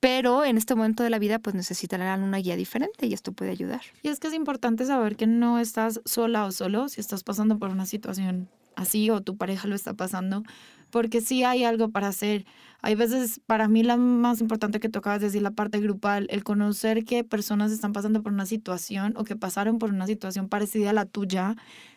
[0.00, 3.50] pero en este momento de la vida pues necesitarán una guía diferente y esto puede
[3.50, 3.82] ayudar.
[4.02, 7.70] Y es que es importante saber que no estás sola solo si estás pasando por
[7.70, 10.44] una situación así o tu pareja lo está pasando,
[10.90, 12.46] porque sí hay algo para hacer.
[12.80, 16.44] Hay veces, para mí la más importante que tocaba es decir, la parte grupal, el
[16.44, 20.90] conocer que personas están pasando por una situación o que pasaron por una situación parecida
[20.90, 21.56] a la tuya,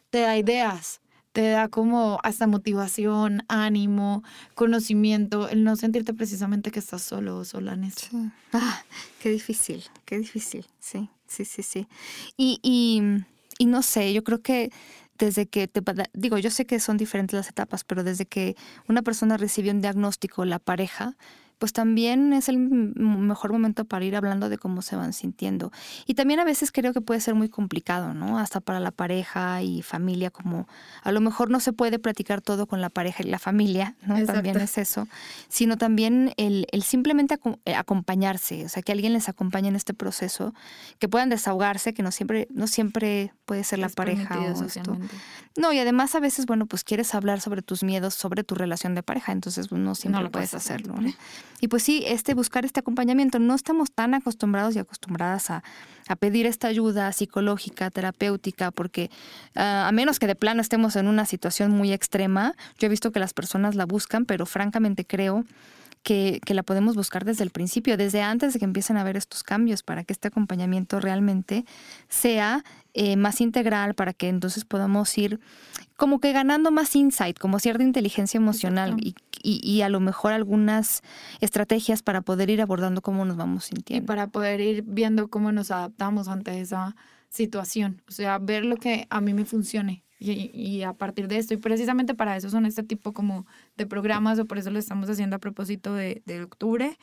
[0.10, 4.24] te da ideas, te da como hasta motivación, ánimo,
[4.56, 8.08] conocimiento, el no sentirte precisamente que estás solo o sola en esto.
[8.54, 8.84] Ah,
[9.22, 11.88] qué difícil, qué difícil, sí, sí, sí, sí.
[12.38, 13.24] Y, y,
[13.62, 14.72] y no sé, yo creo que
[15.20, 15.84] desde que te
[16.14, 18.56] digo, yo sé que son diferentes las etapas, pero desde que
[18.90, 21.16] una persona recibe un diagnóstico, la pareja,
[21.62, 25.72] pues también es el mejor momento para ir hablando de cómo se van sintiendo.
[26.08, 28.40] Y también a veces creo que puede ser muy complicado, ¿no?
[28.40, 30.68] Hasta para la pareja y familia, como
[31.04, 34.26] a lo mejor no se puede platicar todo con la pareja y la familia, ¿no?
[34.26, 35.08] También es eso,
[35.50, 39.94] sino también el, el simplemente eh, acompañarse, o sea, que alguien les acompañe en este
[39.94, 40.56] proceso,
[40.98, 44.98] que puedan desahogarse, que no siempre, no siempre puede ser la pareja o esto.
[45.58, 48.96] No, y además a veces, bueno, pues quieres hablar sobre tus miedos, sobre tu relación
[48.96, 51.14] de pareja, entonces pues, no siempre lo puedes hacerlo, ¿no?
[51.60, 53.40] Y pues sí, este buscar este acompañamiento.
[53.40, 55.64] No estamos tan acostumbrados y acostumbradas a,
[56.20, 59.10] pedir esta ayuda psicológica, terapéutica, porque
[59.56, 63.14] ah, a menos que de plano estemos en una situación muy extrema, yo he visto
[63.14, 65.46] que las personas la buscan, pero francamente creo
[66.04, 69.18] que, que, la podemos buscar desde el principio, desde antes de que empiecen a haber
[69.18, 71.66] estos cambios, para que este acompañamiento realmente
[72.10, 75.40] sea eh, más integral, para que entonces podamos ir
[75.96, 81.04] como que ganando más insight, como cierta inteligencia emocional y, y, a lo mejor algunas
[81.40, 84.04] estrategias para poder ir abordando cómo nos vamos sintiendo.
[84.04, 86.96] Y para poder ir viendo cómo nos adaptamos ante esa
[87.30, 91.54] situación, o sea, ver lo que a mí me funcione y, a partir de esto,
[91.54, 93.46] y precisamente para eso son este tipo como
[93.76, 96.98] de programas, o por eso lo estamos haciendo a propósito de, de octubre,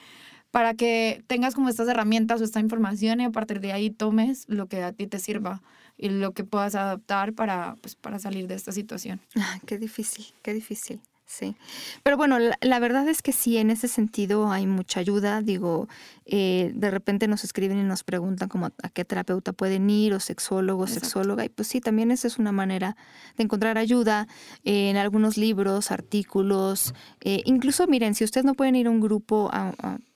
[0.51, 4.45] para que tengas como estas herramientas o esta información y a partir de ahí tomes
[4.49, 5.63] lo que a ti te sirva
[5.99, 9.21] y lo que puedas adaptar para, pues, para salir de esta situación.
[9.37, 11.01] Ah, qué difícil, qué difícil.
[11.31, 11.57] Sí,
[12.03, 15.43] pero bueno, la, verdad es que sí, en ese sentido hay mucha ayuda.
[15.43, 15.87] Digo,
[16.25, 20.21] eh, de repente nos escriben y nos preguntan como a qué terapeuta pueden ir, o
[20.21, 22.97] sexólogo, sexóloga, y pues sí, también esa es una manera
[23.37, 24.27] de encontrar ayuda
[24.65, 26.95] en algunos libros, artículos.
[27.21, 29.51] Eh, incluso, miren, si ustedes no pueden ir a un grupo,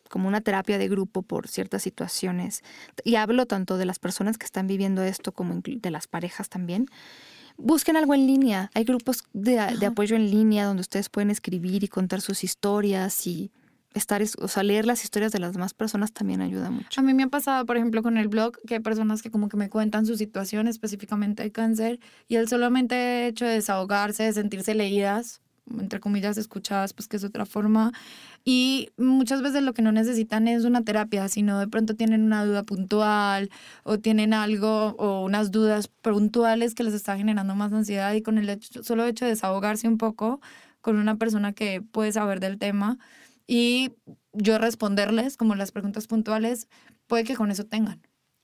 [0.08, 2.64] como una terapia de grupo por ciertas situaciones,
[3.04, 6.86] y hablo tanto de las personas que están viviendo esto como de las parejas también,
[7.62, 8.70] busquen algo en línea.
[8.74, 13.50] Hay grupos de, apoyo en línea donde ustedes pueden escribir y contar sus historias y
[13.94, 17.00] estar, o sea, leer las historias de las demás personas también ayuda mucho.
[17.00, 19.48] A mí me ha pasado, por ejemplo, con el blog, que hay personas que como
[19.48, 24.32] que me cuentan su situación específicamente de cáncer y el solamente hecho de desahogarse, de
[24.32, 27.92] sentirse leídas, entre comillas, escuchadas, pues que es otra forma.
[28.44, 32.44] Y muchas veces lo que no necesitan es una terapia, sino de pronto tienen una
[32.44, 33.50] duda puntual
[33.84, 38.38] o tienen algo o unas dudas puntuales que les está generando más ansiedad y con
[38.38, 40.40] el hecho, solo hecho de desahogarse un poco
[40.80, 42.98] con una persona que puede saber del tema
[43.46, 43.92] y
[44.32, 46.68] yo responderles como las preguntas puntuales,
[47.06, 48.00] puede que con eso tengan.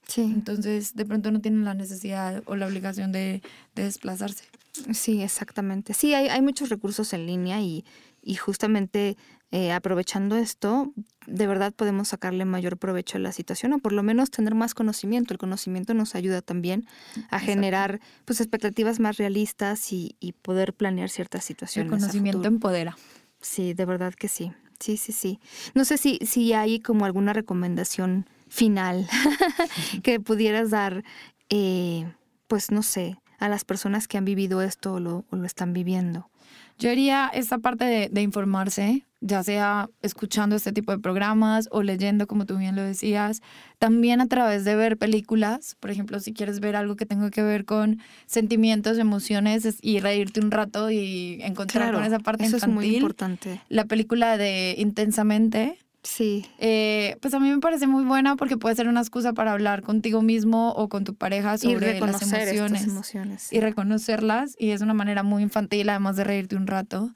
[0.08, 0.22] Sí.
[0.22, 3.42] Entonces, de pronto no tienen la necesidad o la obligación de,
[3.74, 4.44] de desplazarse.
[4.92, 5.92] Sí, exactamente.
[5.92, 7.84] Sí, hay, hay muchos recursos en línea y,
[8.22, 9.16] y justamente
[9.50, 10.92] eh, aprovechando esto,
[11.26, 14.74] de verdad podemos sacarle mayor provecho a la situación o por lo menos tener más
[14.74, 15.34] conocimiento.
[15.34, 16.86] El conocimiento nos ayuda también
[17.30, 21.92] a generar pues expectativas más realistas y, y poder planear ciertas situaciones.
[21.92, 22.96] El conocimiento empodera.
[23.40, 24.52] Sí, de verdad que sí.
[24.80, 25.40] Sí, sí, sí.
[25.74, 29.08] No sé si, si hay como alguna recomendación final
[30.02, 31.04] que pudieras dar,
[31.48, 32.10] eh,
[32.46, 36.30] pues no sé, a las personas que han vivido esto o lo, están viviendo?
[36.78, 42.28] Yo haría esta parte de, informarse, ya sea escuchando este tipo de programas o leyendo,
[42.28, 43.42] como tú bien lo decías,
[43.80, 47.42] también a través de ver películas, por ejemplo, si quieres ver algo que tenga que
[47.42, 52.78] ver con sentimientos, emociones y reírte un rato y encontrar con esa parte eso infantil.
[52.78, 53.60] es muy importante.
[53.68, 55.78] La película de Intensamente,
[56.08, 56.46] Sí.
[56.56, 59.82] Eh, pues a mí me parece muy buena porque puede ser una excusa para hablar
[59.82, 64.56] contigo mismo o con tu pareja sobre las emociones, emociones y reconocerlas.
[64.58, 67.12] Y es una manera muy infantil, además de reírte un rato.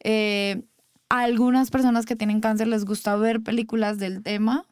[0.00, 0.62] Eh,
[1.08, 4.66] a algunas personas que tienen cáncer les gusta ver películas del tema,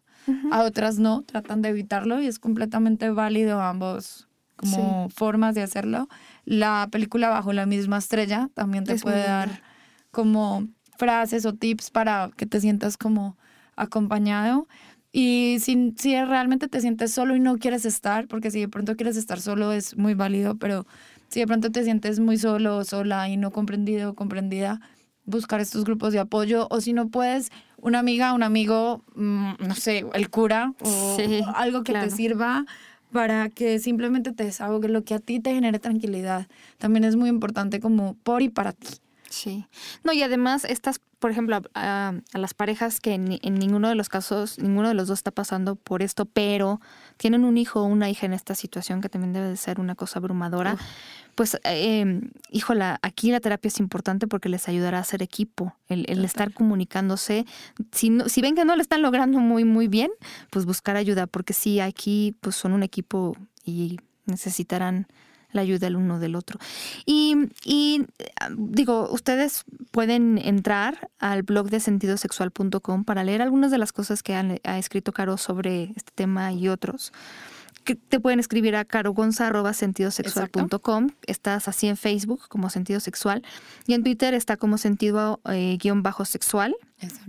[0.51, 6.09] a otras no, tratan de evitarlo y es completamente válido ambos como formas de hacerlo.
[6.45, 9.63] La película Bajo la misma estrella también te puede dar
[10.11, 10.69] como
[10.99, 13.39] frases o tips para que te sientas como
[13.77, 14.67] acompañado.
[15.13, 18.97] Y si, si realmente te sientes solo y no quieres estar, porque si de pronto
[18.97, 20.87] quieres estar solo es muy válido, pero
[21.29, 24.81] si de pronto te sientes muy solo o sola y no comprendido o comprendida,
[25.25, 29.75] buscar estos grupos de apoyo o si no puedes, una amiga, un amigo, mm, no
[29.75, 31.17] sé, el cura o
[31.55, 32.65] algo que te sirva
[33.13, 36.49] para que simplemente te desahogue lo que a ti te genere tranquilidad.
[36.79, 38.89] También es muy importante como por y para ti.
[39.29, 39.67] Sí.
[40.03, 44.59] No, y además estas, por ejemplo, a, las parejas que en, ninguno de los casos,
[44.59, 46.81] ninguno de los dos está pasando por esto, pero
[47.17, 49.95] tienen un hijo o una hija en esta situación que también debe de ser una
[49.95, 50.77] cosa abrumadora,
[51.37, 56.07] pues, eh, híjola, aquí la terapia es importante porque les ayudará a ser equipo, el,
[56.09, 57.47] el estar comunicándose.
[57.93, 60.11] Si, no, si ven que no lo están logrando muy, muy bien,
[60.51, 65.07] pues buscar ayuda, porque sí, aquí pues son un equipo y necesitarán
[65.53, 66.59] la ayuda el uno del otro.
[67.07, 67.37] Y,
[68.57, 74.35] digo, ustedes pueden entrar al blog de sentidosexual.com para leer algunas de las cosas que
[74.35, 77.13] ha escrito Caro sobre este tema y otros
[77.85, 81.09] que te pueden escribir a carogonza.sentidosexual.com.
[81.27, 83.43] Estás así en Facebook como Sentido Sexual.
[83.87, 86.75] Y en Twitter está como sentido eh, guion bajo sexual.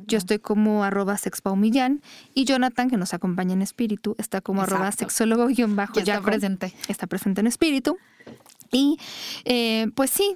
[0.05, 2.01] Yo estoy como arroba sexpaumillán.
[2.33, 5.99] Y Jonathan, que nos acompaña en espíritu, está como arroba sexólogo guion bajo.
[5.99, 6.73] Está presente.
[6.87, 7.97] Está presente en espíritu.
[8.74, 8.97] Y
[9.45, 10.36] eh, pues sí,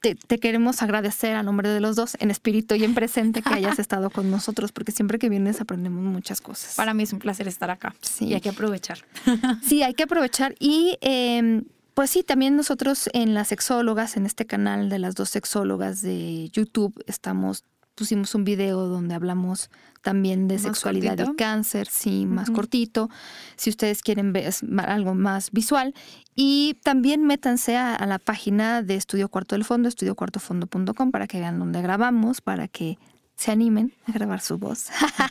[0.00, 3.78] te, queremos agradecer a nombre de los dos, en espíritu y en presente, que hayas
[3.80, 6.74] estado con nosotros, porque siempre que vienes aprendemos muchas cosas.
[6.76, 7.94] Para mí es un placer estar acá.
[8.02, 8.26] Sí.
[8.26, 8.98] Y hay que aprovechar.
[9.62, 10.54] Sí, hay que aprovechar.
[10.58, 11.64] Y em,
[11.94, 16.50] pues sí, también nosotros en las sexólogas, en este canal de las dos sexólogas de
[16.50, 17.64] YouTube, estamos
[18.00, 19.68] pusimos un video donde hablamos
[20.00, 23.10] también de sexualidad y cáncer, sí, más cortito,
[23.56, 24.50] si ustedes quieren ver
[24.86, 25.94] algo más visual.
[26.34, 31.58] Y también métanse a, la página de Estudio Cuarto del Fondo, estudiocuartofondo.com, para que vean
[31.58, 32.96] dónde grabamos, para que
[33.40, 34.90] se animen a grabar su voz.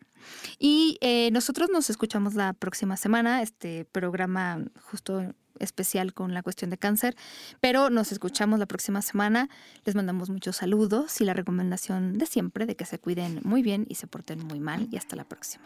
[0.58, 3.44] Y eh, nosotros nos escuchamos la próxima semana.
[3.44, 7.16] Este programa justo especial con la cuestión de cáncer,
[7.60, 9.50] pero nos escuchamos la próxima semana.
[9.86, 13.86] Les mandamos muchos saludos y la recomendación de siempre de que se cuiden muy bien
[13.90, 15.66] y se porten muy mal y hasta la próxima.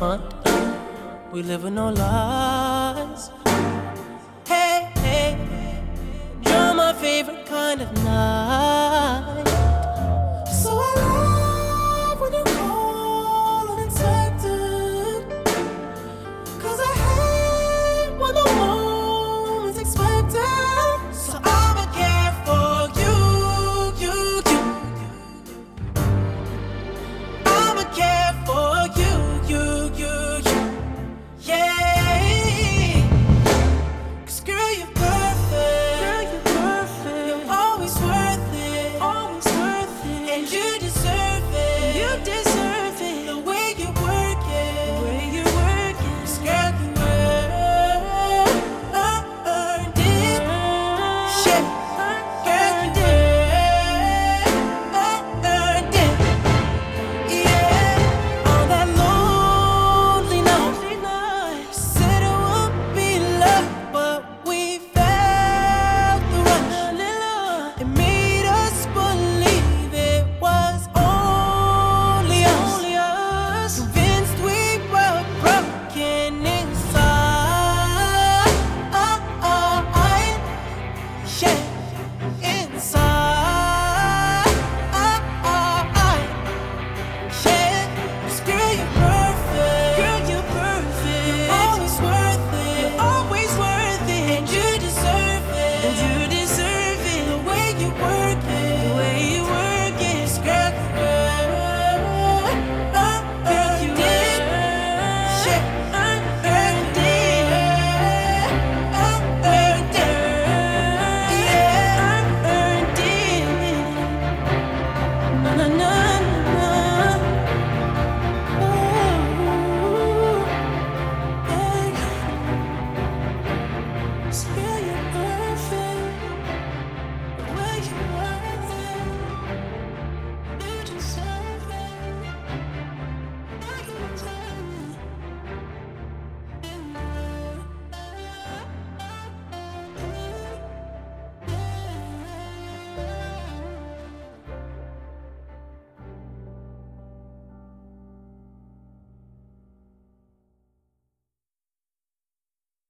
[0.00, 0.22] Mind.
[1.32, 3.30] We live in no lies.
[4.46, 5.36] Hey, hey,
[6.42, 8.37] you're my favorite kind of night.